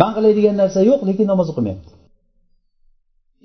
[0.00, 1.90] man qiladigan narsa yo'q lekin namoz o'qimayapti.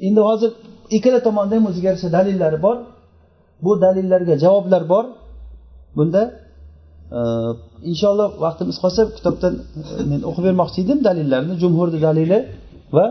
[0.07, 0.51] Endi hozir
[0.97, 2.77] ikkala tomonda ham o'ziga yarasha dalillari bor.
[3.65, 5.05] Bu dalillarga javoblar bor.
[5.97, 6.21] Bunda
[7.17, 7.19] e,
[7.91, 9.53] inshaalloh vaqtimiz qolsa kitobdan
[9.99, 11.53] e, men o'qib bermoqchi edim dalillarni.
[11.63, 12.39] Jumhurni dalili
[12.95, 13.05] va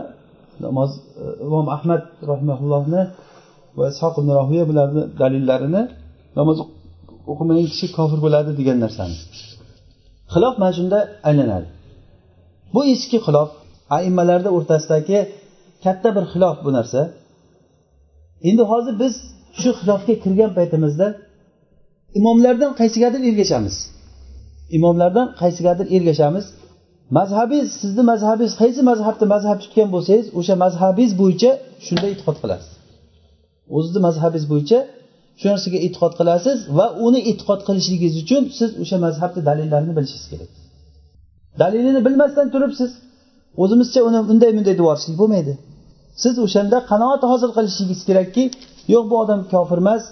[0.65, 3.01] namoz e, imom ahmad rahimaullohni
[3.77, 5.81] va ishoq ibn rohiya bularni dalillarini
[6.39, 6.57] namoz
[7.31, 9.15] o'qimagan kishi kofir bo'ladi degan narsani.
[10.33, 11.67] Xilof mana shunda aylanadi.
[12.73, 13.49] Bu eski xilof
[13.97, 15.19] aimmalarni o'rtasidagi
[15.83, 17.01] katta bir xilof bu narsa.
[18.49, 19.13] Endi hozir biz
[19.61, 21.07] shu xilofga kirgan paytimizda
[22.19, 23.75] imomlardan qaysigadir ergashamiz.
[24.77, 26.45] Imomlardan qaysigadir ergashamiz.
[27.17, 31.51] Mazhabingiz sizni mazhabingiz qaysi mazhabni mazhab tutgan bo'lsangiz o'sha mazhabingiz bo'yicha
[31.85, 32.73] shunday e'tiqod qilasiz.
[33.75, 34.79] O'zizni mazhabingiz bo'yicha
[35.39, 40.49] shu narsaga e'tiqod qilasiz va uni e'tiqod qilishligingiz uchun siz o'sha mazhabni dalillarini bilishingiz kerak.
[41.61, 42.91] Dalilini bilmasdan turib siz
[43.63, 45.53] o'zimizcha uni unday bunday deb yuborishlik bo'lmaydi.
[46.23, 48.43] Siz o'shanda qanoat hosil qilishingiz kerakki
[48.93, 50.03] yo'q bu odam kofir emas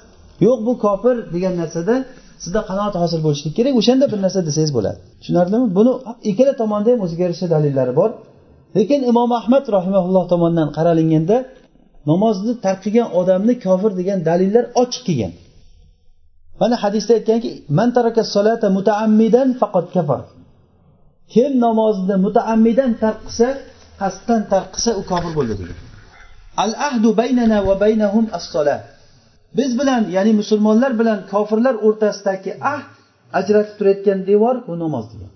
[0.46, 1.96] yo'q bu kofir degan narsada
[2.44, 5.00] sizda qanoat hosil bo'lishi kerak o'shanda bir narsa desangiz bo'ladi.
[5.20, 5.68] Tushunarlimi?
[5.78, 5.92] Buni
[6.30, 8.10] ikkala tomonda ham o'ziga yarasha dalillari bor.
[8.78, 11.38] Lekin imom ahmad rahimaulloh tomonidan qaralinganda
[12.10, 15.34] namozni tark qilgan odamni kofir degan dalillar ochiq kelgan.
[16.62, 20.22] Mana hadisda aytganki man taraka solata mutaammidan faqat kafar.
[21.34, 23.48] Kim namozni mutaammidan tark qilsa
[24.02, 25.78] qasddan tark qilsa u kofir bo'ldi degan.
[26.64, 28.82] Al ahdu baynana va baynahum as solat
[29.58, 32.88] biz bilan ya'ni musulmonlar bilan kofirlar o'rtasidagi ahd
[33.40, 35.34] ajratib turayotgan devor bu namoz degan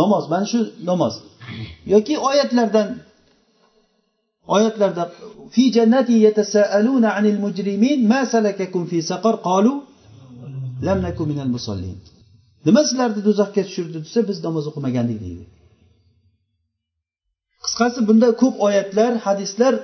[0.00, 0.58] namoz mana shu
[0.90, 1.14] namoz.
[1.92, 2.88] Yoki oyatlardan
[4.54, 5.04] oyatlarda
[5.54, 9.72] fi jannati yatasaaluna anil mujrimin ma salakakum fi saqar qalu
[10.86, 11.98] lam nakum minal musallin.
[12.66, 15.44] Nima sizlarni do'zaxga tushirdi desa biz namoz o'qimagandik deydi.
[17.64, 19.74] Qisqasi bunda ko'p oyatlar hadislar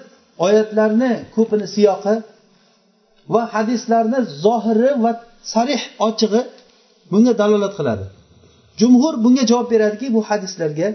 [0.47, 2.15] oyatlarni ko'pini siyoqi
[3.33, 5.13] va hadislarni zohiri va
[5.53, 6.41] sarih ochig'i
[7.13, 8.05] bunga dalolat qiladi.
[8.81, 10.89] Jumhur bunga javob beradiki bu hadislarga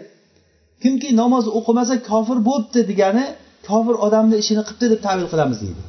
[0.83, 3.25] kimki namoz o'qimasa kofir bo'libdi degani
[3.67, 5.81] kofir odamni ishini qilibdi deb tavil qilamiz deydi.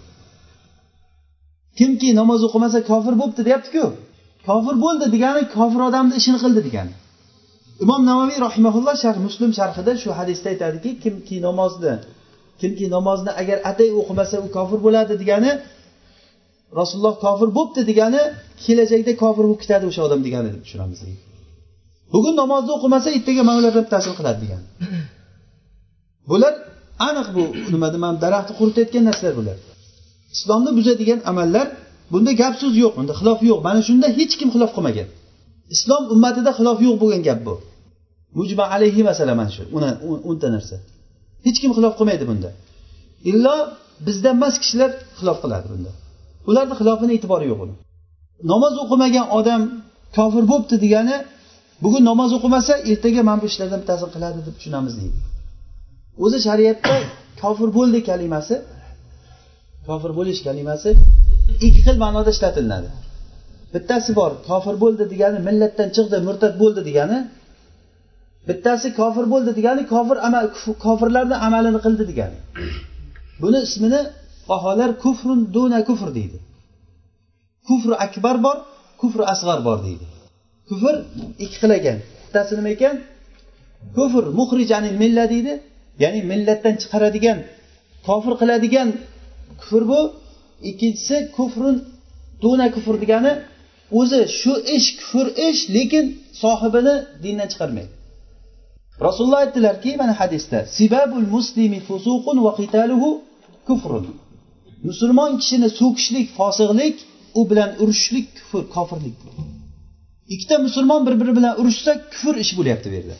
[1.78, 3.84] Kimki namoz o'qimasa kofir bo'libdi deyaptiku.
[4.48, 6.92] Kofir bo'ldi degani kofir odamni ishini qildi degani.
[7.84, 11.94] Imom navoiy rahimaulloh sharh muslim sharhida shu hadisda aytadiki kimki namozni
[12.60, 15.50] kimki namozni agar atay o'qimasa u kofir bo'ladi degani
[16.78, 18.22] rasululloh kofir bo'libdi degani
[18.64, 21.00] kelajakda kofir bo'lib ketadi o'sha odam degani deb tushunamiz.
[22.14, 24.62] Bugun namozni o'qimasa ertaga mana ularga ta'sir qiladi degan
[26.30, 26.54] bular
[27.08, 29.58] aniq bu nima deyman daraxtni quritayotgan narsalar bular.
[30.34, 31.66] Islomni buzadigan amallar
[32.12, 33.58] bunda gap so'z yo'q unda xilof yo'q.
[33.68, 35.08] Mana shunda hech kim xilof qilmagan.
[35.74, 37.54] Islom ummatida xilof yo'q bo'lgan gap bu.
[38.38, 39.62] Mujma alayhi masala mana shu
[40.30, 40.76] o'nta narsa.
[41.46, 42.50] Hech kim xilof qilmaydi bunda.
[43.30, 43.56] Illo
[44.06, 45.90] bizdan emas kishilar xilof qiladi bunda.
[46.48, 47.74] Ularni xilofini e'tibori yo'q uni.
[48.52, 49.62] Namoz o'qimagan odam
[50.16, 51.16] kofir bo'libdi degani
[51.84, 55.18] bugun namoz o'qimasa ertaga mana bu ishlardan bittasini qiladi deb tushunamiz deydi.
[56.24, 56.96] O'zi shariatda
[57.42, 58.54] kofir bo'ldi kalimasi
[59.88, 60.90] kofir bo'lish kalimasi
[61.66, 62.88] ikki xil ma'noda ishlatilinadi
[63.74, 67.18] bittasi bor kofir bo'ldi degani millatdan chiqdi murtad bo'ldi degani
[68.48, 70.44] bittasi kofir bo'ldi degani kofir amal
[70.84, 72.36] kofirlarni amalini qildi degani.
[73.42, 74.00] Buni ismini
[74.48, 76.38] baholar kufrun duna kufr deydi.
[77.68, 78.56] Kufri akbar bor
[79.00, 80.06] kufri asg'ar bor deydi.
[80.68, 80.94] Kufr
[81.44, 82.94] ikki xil ekan bittasi nima ekan?
[83.96, 85.52] Kufr muhrijanil milla deydi
[86.02, 87.38] ya'ni millatdan chiqaradigan
[88.06, 88.88] kofir qiladigan
[89.60, 90.00] kufr bu.
[90.70, 91.76] Ikkinchisi kufrun
[92.42, 93.32] duna kufr degani
[94.00, 96.04] o'zi shu ish kufr ish lekin
[96.42, 97.92] sohibini dindan chiqarmaydi.
[99.06, 103.08] Rasululloh aytdilarki mana hadisda sibabul muslimi fusuqun va qitaluhu
[103.68, 104.04] kufrun.
[104.88, 106.96] Musulmon kishini so'kishlik fosiqlik
[107.38, 109.16] u bilan urushishlik kufr kofirlik.
[110.34, 113.16] Ikkita musulmon bir biri bilan urushsa kufr ish bo'lyapti bu yerda.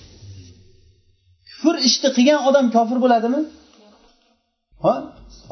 [1.51, 3.41] Kufr ishni qilgan odam kofir bo'ladimi?
[4.85, 4.95] Ha?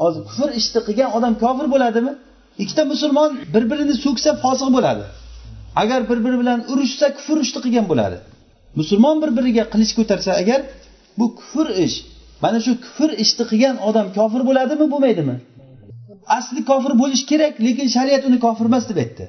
[0.01, 2.13] Hozir kufr ishni qilgan odam kofir bo'ladimi?
[2.63, 5.03] Ikkita musulmon bir birini so'ksa fosiq bo'ladi.
[5.81, 8.17] Agar bir biri bilan urushsa kufr ishni qilgan bo'ladi.
[8.79, 10.59] Musulmon bir biriga qilich ko'tarsa agar
[11.19, 11.97] bu kufr ish
[12.43, 15.35] mana shu kufr ishni qilgan odam kofir bo'ladimi bo'lmaydimi?
[16.37, 19.25] Asli kofir bo'lishi kerak lekin shariat uni kofir emas deb aytdi.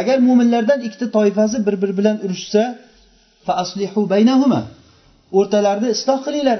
[0.00, 2.62] Agar mo'minlardan ikkita toifasi bir biri bilan urushsa
[5.38, 6.58] o'rtalarida isloh qilinglar.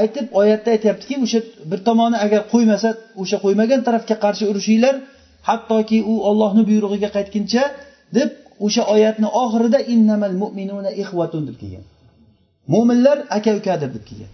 [0.00, 2.88] Aytib oyatda aytyaptiki o'sha bir tomoni agar qo'ymasa
[3.22, 4.94] o'sha qo'ymagan tarafga qarshi urushinglar.
[5.48, 7.62] Hattoki u ollohni buyrug'iga qaytguncha
[8.16, 8.30] deb
[8.66, 11.84] o'sha oyatni oxirida innamal mu'minuna ixvatun deb kelgan.
[12.72, 14.32] Mo'minlar aka ukadir deb kelgan.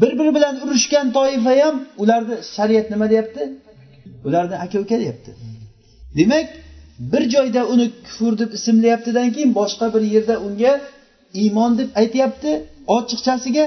[0.00, 3.42] Bir biri bilan urushgan toifa ham ularni shariat nima deyapti?
[4.26, 5.30] Ularni aka uka deyapti
[6.18, 6.48] demak
[6.98, 10.72] bir joyda uni kufr deb ismlayaptidan keyin boshqa bir yerda unga
[11.42, 12.50] iymon deb aytyapti
[12.96, 13.64] ochiqchasiga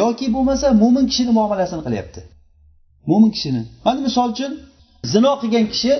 [0.00, 2.20] yoki bo'lmasa mo'min kishini muomalasini qilyapti.
[3.10, 3.62] Mo'min kishini.
[3.84, 4.52] Mana misol uchun
[5.12, 5.92] zino qilgan kishi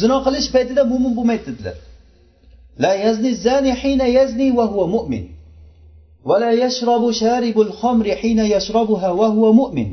[0.00, 1.76] zino qilish paytida mo'min bo'lmaydi dedilar.
[2.82, 5.24] لا يزني الزاني حين يزني وهو مؤمن.
[6.28, 9.88] ولا يشرب شارب الخمر حين يشربها وهو مؤمن.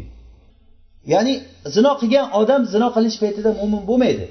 [1.13, 1.34] ya'ni
[1.76, 4.26] zino qilgan odam zino qilish paytida mo'min bo'lmaydi.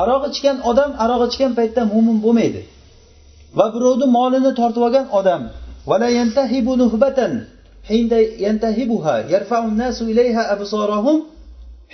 [0.00, 2.62] Aroq ichgan odam aroq ichgan paytda mo'min bo'lmaydi.
[3.58, 5.42] Va birovni molini tortib olgan odam
[8.44, 11.16] yantahibuha yarfau nasu ilayha absarahum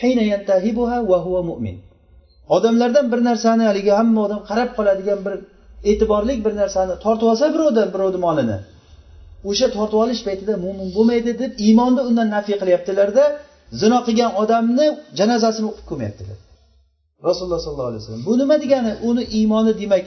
[0.03, 1.77] hina yantahibuha wa huwa mu'min.
[2.57, 5.35] Odamlardan bir narsani haligi hamma odam qarab qoladigan bir
[5.91, 8.59] e'tiborlik bir narsani tortib olsa birovdan birovni molini.
[9.51, 13.25] O'sha tortib olish paytida mo'min bo'lmaydi deb iymonni undan nafiy qilyaptilarda
[13.81, 14.87] zino qilgan odamni
[15.19, 16.39] janozasini o'qib ko'rmayaptilar
[17.29, 18.93] rasululloh sollallohu alayhi vasallam bu nima degani?
[19.09, 20.05] Uni iymoni demak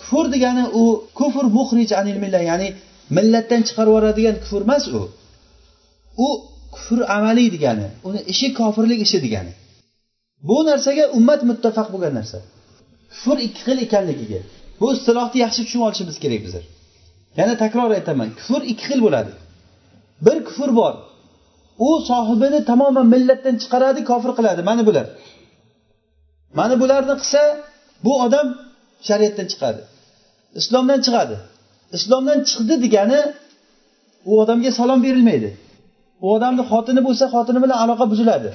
[0.00, 0.82] kufr degani u
[1.18, 2.68] kufr muhrij anil millah ya'ni
[3.16, 5.02] millatdan chiqarib yuboradigan kufr emas u.
[6.26, 6.28] U
[6.74, 9.52] kufr amaliy degani uni ishi kofirlik ishi degani.
[10.48, 12.38] Bu narsaga ummat muttafaq bo'lgan narsa.
[13.12, 14.40] Kufr ikki xil ekanligiga.
[14.80, 16.64] Bu istilohni yaxshi tushunib olishimiz kerak bizlar.
[17.38, 19.32] Yana takror aytaman kufr ikki xil bo'ladi.
[20.26, 20.94] Bir kufr bor.
[21.86, 24.60] U sohibini tamoman millatdan chiqaradi kofir qiladi.
[24.70, 25.06] Mana bular.
[26.58, 27.42] Mana bularni qilsa
[28.04, 28.46] bu odam
[29.08, 29.80] shariatdan chiqadi.
[30.60, 31.36] Islomdan chiqadi.
[31.96, 33.20] Islomdan chiqdi degani
[34.30, 35.50] u odamga salom berilmaydi.
[36.24, 38.50] U odamni xotini bo'lsa xotini bilan aloqa buziladi.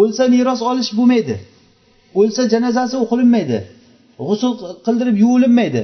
[0.00, 1.36] O'lsa meros olish bo'lmaydi.
[2.20, 3.58] O'lsa janozasi o'qilinmaydi.
[4.28, 4.52] G'usul
[4.86, 5.82] qildirib yuvilinmaydi.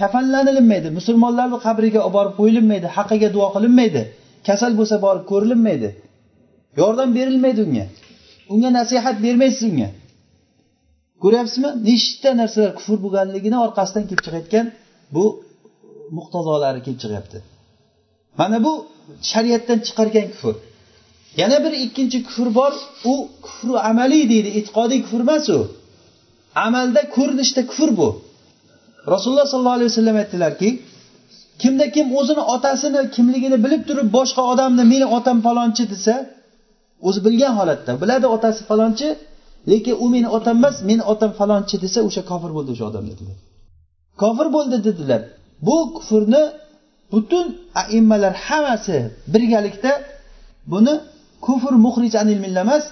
[0.00, 2.86] Kafanlanilmaydi musulmonlarni qabriga olib borib qo'yilinmaydi.
[2.96, 4.02] Haqqiga duo qilinmaydi.
[4.48, 5.88] Kasal bo'lsa borib ko'rilinmaydi.
[6.80, 7.86] Yordam berilmaydi unga.
[8.52, 9.88] Unga nasihat bermaysiz unga.
[11.22, 11.70] Ko'ryapsizmi?
[11.88, 14.66] Nechta narsalar kufr bo'lganligini orqasidan kelib chiqayotgan
[15.14, 15.24] bu
[16.16, 17.38] muqtazolari kelib chiqyapti.
[18.40, 18.72] Mana bu
[19.30, 20.54] shariatdan chiqargan kufr.
[21.36, 22.72] Yana bir ikkinchi kufr bor.
[23.04, 23.14] U
[23.44, 24.48] kufru amaliy deydi.
[24.58, 25.60] E'tiqodiy kufr emas u.
[26.66, 28.08] Amalda ko'rinishda kufr bu.
[29.12, 30.68] Rasululloh sollallohu alayhi vasallam aytdilarki
[31.62, 36.14] kimda kim o'zini otasini kimligini bilib turib boshqa odamni meni otam falonchi desa
[37.08, 39.08] o'zi bilgan holatda biladi otasi falonchi
[39.70, 43.36] lekin u meni otam emas meni otam falonchi desa o'sha kofir bo'ldi o'sha odam dedilar.
[44.22, 45.20] Kofir bo'ldi dedilar.
[45.66, 46.42] Bu kufrni
[47.12, 47.46] butun
[47.82, 48.96] aimmalar hammasi
[49.32, 49.92] birgalikda
[50.72, 50.94] buni
[51.46, 52.84] kufr muhrij anil milla emas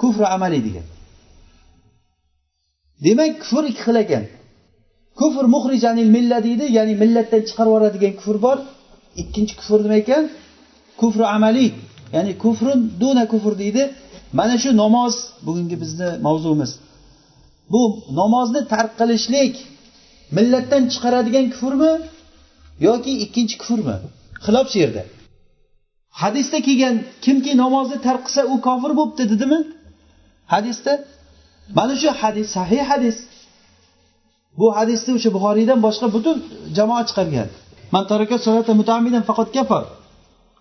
[0.00, 0.86] kufri amaliy degan.
[3.04, 4.24] Demak kufr ikki xil ekan.
[5.20, 8.58] Kufr muhrij anil milla deydi ya'ni millatdan chiqarib yuboradigan kufr bor.
[9.22, 10.24] Ikkinchi kufr nima ekan?
[11.00, 11.70] Kufri amaliy.
[12.14, 13.82] Ya'ni kufrun duna kufr deydi.
[14.38, 15.14] Mana shu namoz
[15.46, 16.72] bugungi bizni mavzumiz.
[17.72, 17.82] Bu
[18.20, 19.54] namozni tark qilishlik
[20.36, 21.92] millatdan chiqaradigan kufrmi
[22.86, 23.96] yoki ikkinchi kufrmi?
[24.44, 25.02] Xilof shu yerda.
[26.22, 29.58] Hadisda kelgan kimki namozni tark qilsa u kofir bo'libdi dedimi?
[30.54, 30.92] Hadisda?
[31.78, 33.16] Mana shu hadis sahih hadis.
[34.58, 36.36] Bu hadisni o'sha buxoriydan boshqa butun
[36.76, 37.48] jamoa chiqargan.
[39.30, 39.84] Faqat kafar.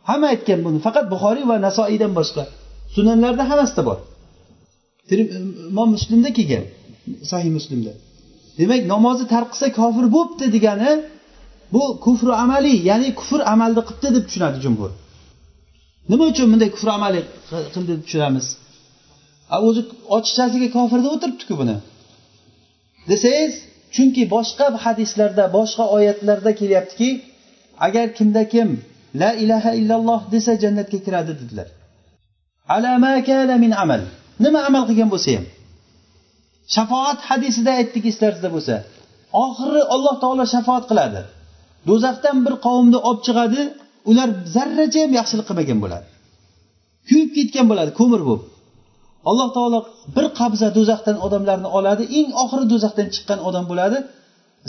[0.09, 0.77] Hamma aytgan buni.
[0.87, 2.43] Faqat buxoriy va nasoiydan boshqa.
[2.95, 3.97] Sunanlarda hammasida bor.
[5.13, 6.65] Imom muslimda kelgan.
[7.31, 7.91] Sahih muslimda.
[8.59, 10.91] Demak namozni tark qilsa kofir bo'libdi degani
[11.73, 14.91] bu kufru amaliy ya'ni kufr amalni qilibdi deb tushunadi jumhur.
[16.11, 17.21] Nima uchun bunday kufr amali
[17.73, 18.45] qildi deb tushunamiz?
[19.67, 19.81] O'zi
[20.15, 21.75] ochiqchasiga kofirda o'tiribdiku buni.
[23.09, 23.53] Desangiz
[23.95, 27.09] chunki boshqa hadislarda boshqa oyatlarda kelyaptiki
[27.87, 28.69] agar kimda kim
[29.21, 31.67] la ilaha illalloh desa jannatga kiradi dedilar.
[33.65, 34.01] Min amal.
[34.45, 35.45] Nima amal qilgan bo'lsa ham.
[36.75, 38.75] Shafoat hadisida aytdik eslaringizda bo'lsa
[39.45, 41.21] oxiri alloh taolo shafoat qiladi.
[41.87, 43.61] Do'zaxdan bir qavmni olib chiqadi
[44.09, 46.07] ular zarracha ham yaxshilik qilmagan bo'ladi.
[47.07, 48.43] Kuyib ketgan bo'ladi ko'mir bo'lib.
[49.29, 49.79] Alloh taolo
[50.15, 53.97] bir qabza do'zaxdan odamlarni oladi eng oxiri do'zaxdan chiqqan odam bo'ladi.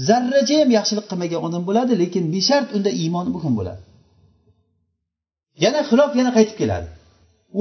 [0.08, 3.82] Zarracha ham yaxshilik qilmagan odam bo'ladi lekin beshart unda iymoni bo'lgan bo'ladi.
[5.64, 6.88] Yana xilof yana qaytib keladi.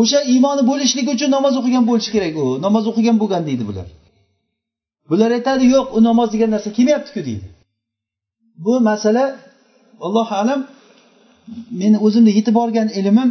[0.01, 3.87] O'sha iymoni bo'lishligi uchun namoz o'qigan bo'lishi kerak u namoz o'qigan bo'lgan deydi bular.
[5.09, 7.47] Bular aytadi yo'q u namoz degan narsa kelmayaptiku deydi.
[8.65, 9.25] Bu masala
[10.05, 10.59] allohu alam
[11.81, 13.29] meni o'zimni yetib borgan ilmim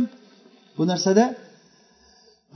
[0.76, 1.24] bu narsada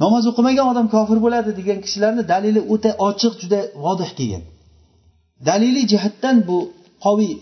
[0.03, 4.45] namoz o'qimagan odam kofir bo'ladi degan kishilarni dalili o'ta ochiq juda vodih kelgan.
[5.49, 6.59] Daliliy jihatdan bu
[7.05, 7.35] qoviy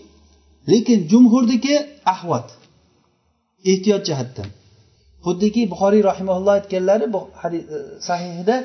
[0.71, 1.75] lekin jumhurniki
[2.13, 2.47] ahvat
[3.71, 4.49] ehtiyot jihatdan.
[5.25, 7.19] Xuddiki buxoriy rahimaulloh aytganlari bu
[7.55, 7.59] e,
[8.07, 8.55] sahihida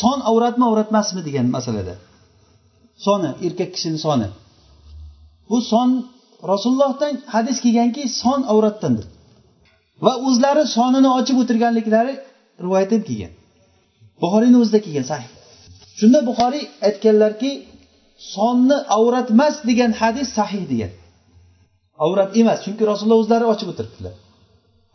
[0.00, 1.94] son avratmi avratmasmi degan masalada.
[3.04, 4.28] Soni erkak kishini soni.
[5.50, 5.90] Bu son
[6.52, 9.06] rasulullohdan hadis kelganki son avratdandir.
[10.04, 12.12] Va o'zlari sonini ochib o'tirganliklari
[12.64, 13.32] rivoyat ham kelgan.
[14.22, 15.28] Buxoriyni o'zida kelgan sahih.
[15.98, 17.50] Shunda buxoriy aytganlarki
[18.34, 20.92] sonni avrat emas degan hadis sahih degan.
[22.04, 24.14] Avrat emas chunki rasululloh o'zlari ochib o'tiribdilar.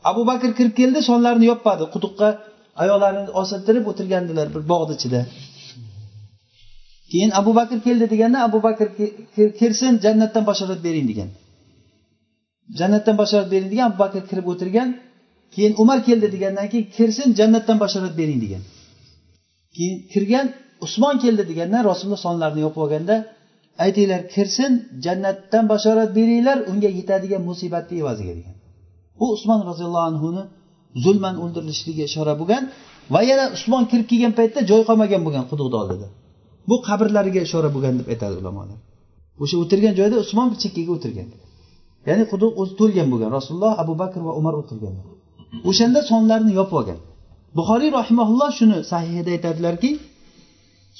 [0.09, 1.83] Abu bakr kirib keldi sonlarini yopmadi.
[1.93, 2.27] Quduqqa
[2.83, 5.21] ayollarini osiltirib o'tirgandilar bir bog'ni ichida.
[7.11, 8.87] Keyin abu bakr keldi deganda abu bakr
[9.59, 11.29] kirsin jannatdan bashorat bering degan.
[12.79, 14.89] Jannatdan bashorat bering degan abu bakr kirib o'tirgan
[15.53, 18.63] keyin umar keldi degandan keyin kirsin jannatdan bashorat bering degan.
[19.75, 20.45] Keyin kirgan
[20.85, 23.15] usmon keldi deganda rasululloh sonlarini yopib olganda
[23.85, 24.71] aytinglar kirsin
[25.05, 28.55] jannatdan bashorat beringlar unga yetadigan musibatni evaziga degan.
[29.19, 30.43] Bu usmon roziyallohu anhuni
[31.03, 32.63] zulman o'ldirilishligiga ishora bo'lgan
[33.13, 36.07] va yana usmon kirib kelgan paytda joy qolmagan bo'lgan quduqni oldida
[36.69, 38.77] bu qabrlariga ishora bo'lgan deb aytadi ulamolar.
[39.43, 41.27] O'sha o'tirgan joyda usmon bir chekkaga o'tirgan.
[42.09, 43.29] Ya'ni quduq o'zi to'lgan bo'lgan.
[43.37, 45.05] Rasululloh abu bakr va umar o'tirganlar
[45.69, 46.99] o'shanda sonlarni yopib olgan.
[47.57, 49.91] Buxoriy rahimaulloh shuni sahihida aytadilarki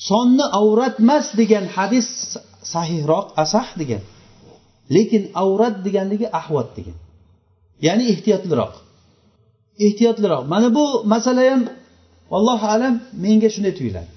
[0.10, 2.08] sonni avratmas degan hadis
[2.74, 4.04] sahihroq asah degan
[4.96, 6.98] lekin avrat deganligi ahvat degan.
[7.86, 8.74] Ya'ni ehtiyotliroq.
[9.86, 10.44] Ehtiyotliroq.
[10.54, 11.62] Mana bu masala ham
[12.38, 14.12] allohu alam menga shunday tuyuladi.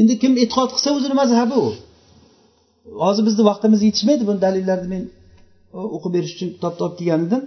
[0.00, 1.68] Endi kim e'tiqod qilsa o'zini mazhabi u.
[3.02, 5.02] hozir bizni vaqtimiz yetishmaydi buni dalillarni men
[5.76, 7.42] e, o'qib berish uchun kitob topib kelgan edim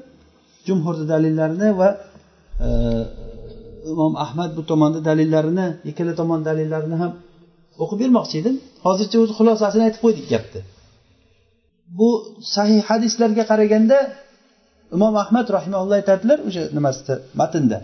[0.67, 1.89] jumhurni dalillarini va
[2.65, 2.67] e,
[3.91, 7.11] imom ahmad bu tomonni dalillarini ikkala tomon dalillarini ham
[7.83, 8.55] o'qib bermoqchi edim.
[8.85, 10.61] Hozircha o'zi xulosasini aytib qo'ydik gapni.
[11.97, 12.09] Bu
[12.55, 13.97] sahih hadislarga qaraganda
[14.95, 17.77] imom ahmad rahimaulloh aytadilar o'sha nimasida matnda.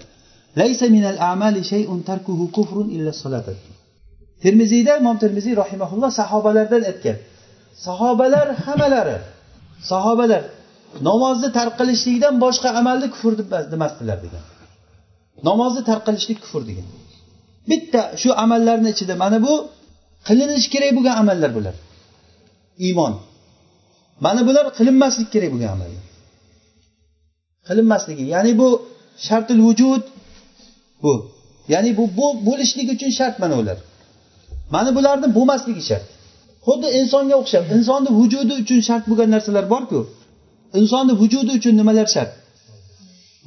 [0.61, 3.11] Laysa minal amali shay'un tarkuhu kufrun illa
[4.43, 7.17] termiziyda imom termiziy rahimaulloh sahobalardan aytgan.
[7.85, 9.17] Sahobalar hammalari
[9.91, 10.43] sahobalar
[11.07, 13.33] namozni tarqilishlikdan boshqa amalni kufr
[13.73, 14.43] demasdilar degan.
[15.49, 16.87] Namozni tarqilishlik kufr degan.
[17.69, 19.53] Bitta shu amallarni ichida mana bu
[20.27, 21.75] qilinishi kerak bo'lgan amallar bular.
[22.85, 23.13] Iymon.
[24.25, 26.03] Mana bular qilinmaslik kerak bo'lgan amallar.
[27.67, 28.69] Qilinmasligi ya'ni bu
[29.27, 30.03] shartil vujud
[31.03, 31.13] bu.
[31.73, 32.03] Ya'ni bu
[32.47, 33.77] bo'lishlik uchun shart mana ular.
[34.75, 36.05] Mana bularni bo'lmasligi shart.
[36.65, 39.99] Xuddi insonga o'xshab insonni vujudi uchun shart bo'lgan narsalar borku.
[40.79, 42.31] Insonni vujudi uchun nimalar shart?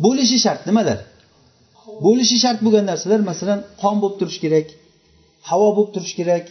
[0.04, 0.98] Bo'lishi shart nimalar?
[2.04, 4.66] Bo'lishi shart bo'lgan narsalar masalan qon bo'lib turishi kerak
[5.50, 6.44] havo bo'lib turishi kerak.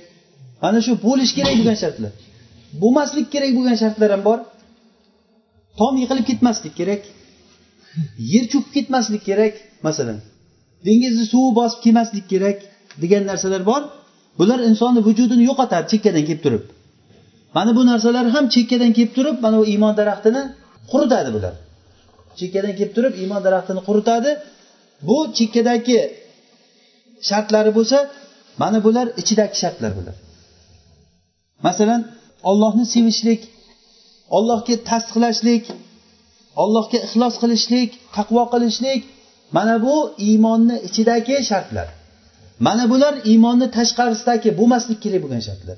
[0.64, 2.14] Mana shu bo'lishi kerak bo'lgan shartlar.
[2.82, 4.40] Bo'lmaslik kerak bo'lgan shartlar ham bor.
[5.80, 7.02] Tom yiqilib ketmaslik kerak.
[8.34, 9.54] Yer cho'kib ketmaslik kerak
[9.88, 10.18] masalan.
[10.86, 12.58] Dengizni suvi bosib kelmaslik kerak
[13.02, 13.82] degan narsalar bor.
[14.40, 16.64] Bular insonni vujudini yo'qotadi chekkadan kelib turib.
[17.56, 20.42] Mana bu narsalar ham chekkadan kelib turib mana bu iymon daraxtini
[20.92, 21.54] quritadi bular.
[22.40, 24.32] Chekkadan kelib turib iymon daraxtini quritadi.
[25.08, 26.00] Bu chekkadagi
[27.30, 27.98] shartlari bo'lsa
[28.62, 30.16] mana bular ichidagi shartlar bular.
[31.68, 32.02] Masalan
[32.50, 33.42] ollohni sevishlik
[34.38, 35.64] ollohga tasdiqlashlik
[36.64, 39.02] ollohga ixlos qilishlik taqvo qilishlik
[39.58, 39.96] mana bu
[40.28, 41.88] iymonni ichidagi shartlar.
[42.60, 45.78] Mana bular iymonni tashqarisidagi bo'lmaslik kerak bo'lgan shartlar.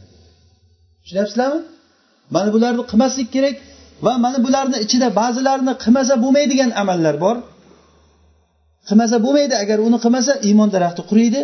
[1.01, 1.61] Tushunyapsizlarmi?
[2.35, 3.55] Mana bularni qilmaslik kerak
[4.05, 7.35] va mana bularni ichida ba'zilarini qilmasa bo'lmaydigan amallar bor.
[8.87, 11.41] Qilmasa bo'lmaydi agar uni qilmasa iymon daraxti quriydi.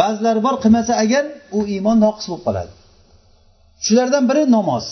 [0.00, 1.24] Ba'zilari bor qilmasa agar
[1.58, 2.72] u iymon noqis bo'lib qoladi.
[3.86, 4.86] Shulardan biri namoz.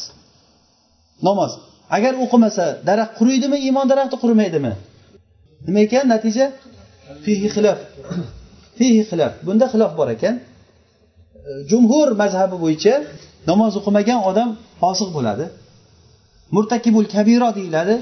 [1.28, 1.52] Namoz.
[1.96, 4.72] Agar o'qimasa daraxt quriydimi iymon daraxti qurimaydimi?
[5.66, 6.46] Nima ekan natija?
[8.78, 10.34] Fihi xilof bunda xilof bor ekan.
[10.38, 12.94] E, jumhur mazhabi bo'yicha
[13.50, 14.48] namoz o'qimagan odam
[14.80, 15.44] fosiq bo'ladi.
[16.56, 17.94] Murtakibul kabiro deyiladi.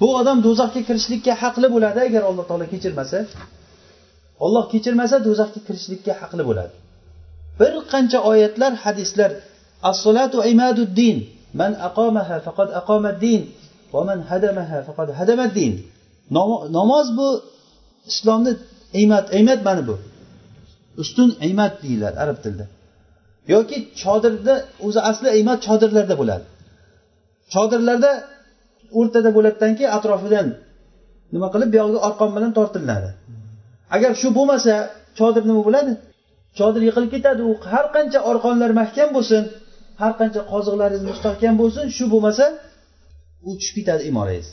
[0.00, 3.18] Bu odam do'zaxga kirishlikka haqli bo'ladi agar alloh taolo kechirmasa.
[4.44, 6.74] Olloh kechirmasa do'zaxga kirishlikka haqli bo'ladi.
[7.60, 9.30] Bir qancha oyatlar hadislar.
[9.90, 11.16] As-solatu imaduddin.
[11.60, 13.40] Man aqomaha faqad aqomaddin
[13.94, 15.72] va man hadamaha faqad hadamaddin
[16.78, 17.28] namoz bu
[18.10, 18.52] islomni
[19.00, 19.98] iymat iymat mana bu.
[21.02, 22.66] Ustun iymat deyiladi arab tilida.
[23.54, 24.54] Yoki chodirda
[24.86, 26.44] o'zi asli iymat chodirlarda bo'ladi.
[27.54, 28.10] Chodirlarda
[28.98, 30.46] o'rtada bo'ladidan keyin atrofidan
[31.34, 33.10] nima qilib buyog'iga arqon bilan tortiladi.
[33.96, 34.74] Agar shu bo'lmasa
[35.18, 35.92] chodir nima bo'ladi?
[36.58, 37.40] Chodir yiqilib ketadi.
[37.50, 39.42] U har qancha arqonlar mahkam bo'lsin
[40.02, 42.44] har qancha qoziqlaringiz mustahkam bo'lsin shu bo'lmasa
[43.48, 44.48] u tushib ketadi imorangiz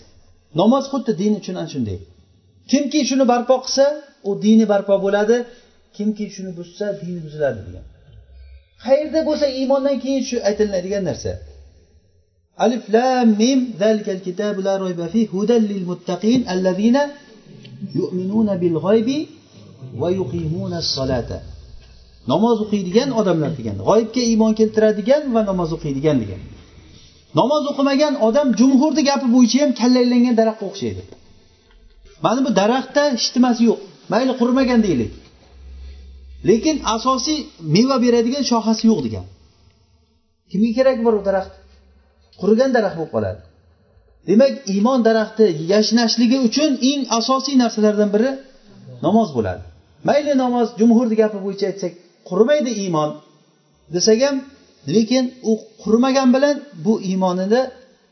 [0.61, 1.97] namoz xuddi din uchun ana shunday.
[2.71, 3.85] Kimki shuni barpo qilsa
[4.29, 5.37] u dini barpo bo'ladi.
[5.95, 7.85] Kimki shuni buzsa dini buziladi degan.
[8.85, 11.31] Qayerda bo'lsa iymondan keyin shu aytilinadigan narsa.
[12.65, 17.03] Alif lam mim zalikal kitabu la royba fi hudan lil muttaqin allazina
[17.97, 19.19] yu'minuna bil g'oybi
[20.01, 21.37] va yuqimuna solata
[22.31, 26.41] namoz o'qiydigan odamlar degan g'oyibga iymon keltiradigan va namoz o'qiydigan degan.
[27.39, 31.03] Namoz o'qimagan odam jumhurni gapi bo'yicha ham kallaylangan daraxtga o'xshaydi.
[32.25, 33.79] Mana bu daraxtda hech nimasi yo'q.
[34.13, 35.11] Mayli qurimagan deylik.
[36.49, 37.39] Lekin asosiy
[37.75, 39.25] meva beradigan shoxasi yo'q degan.
[40.51, 41.53] Kimga kerak bor u daraxt?
[42.41, 43.39] Qurigan daraxt bo'lib qoladi.
[44.29, 48.31] Demak iymon daraxti yashnashligi uchun eng asosiy narsalardan biri
[49.05, 49.63] namoz bo'ladi.
[50.07, 51.93] Mayli namoz jumhurni gapi bo'yicha aytsak
[52.29, 53.09] qurimaydi iymon
[53.95, 54.35] desak ham
[54.95, 55.53] lekin u
[55.83, 56.55] qurimagan bilan
[56.85, 57.61] bu iymonida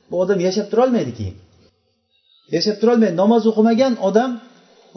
[0.09, 1.35] bu odam yashab turolmaydi keyin.
[2.55, 3.15] Yashab turolmaydi.
[3.23, 4.31] Namoz o'qimagan odam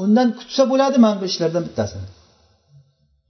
[0.02, 2.06] undan kutsa bo'ladi mana bu ishlardan bittasini.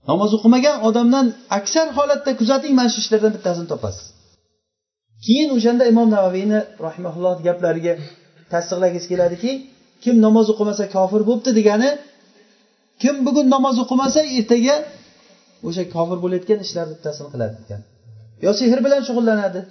[0.09, 1.25] Namoz o'qimagan odamdan
[1.57, 4.05] aksar holatda kuzating mana shu ishlardan bittasini topasiz.
[5.25, 7.93] Keyin o'shanda imom navaviyni rahimaulloh gaplariga
[8.53, 9.51] tasdiqlagisi keladiki
[10.03, 11.89] kim namoz o'qimasa kofir bo'libdi degani
[13.01, 14.75] kim bugun namoz o'qimasa ertaga
[15.67, 17.81] o'sha kofir bo'layotgan ishlarni bittasini qiladi degan.
[18.45, 19.61] Yo sehr bilan shug'ullanadi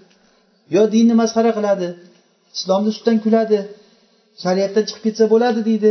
[0.75, 1.89] yo dinni masxara qiladi
[2.57, 3.59] islomni ustidan kuladi
[4.43, 5.91] shariatdan chiqib ketsa bo'ladi deydi.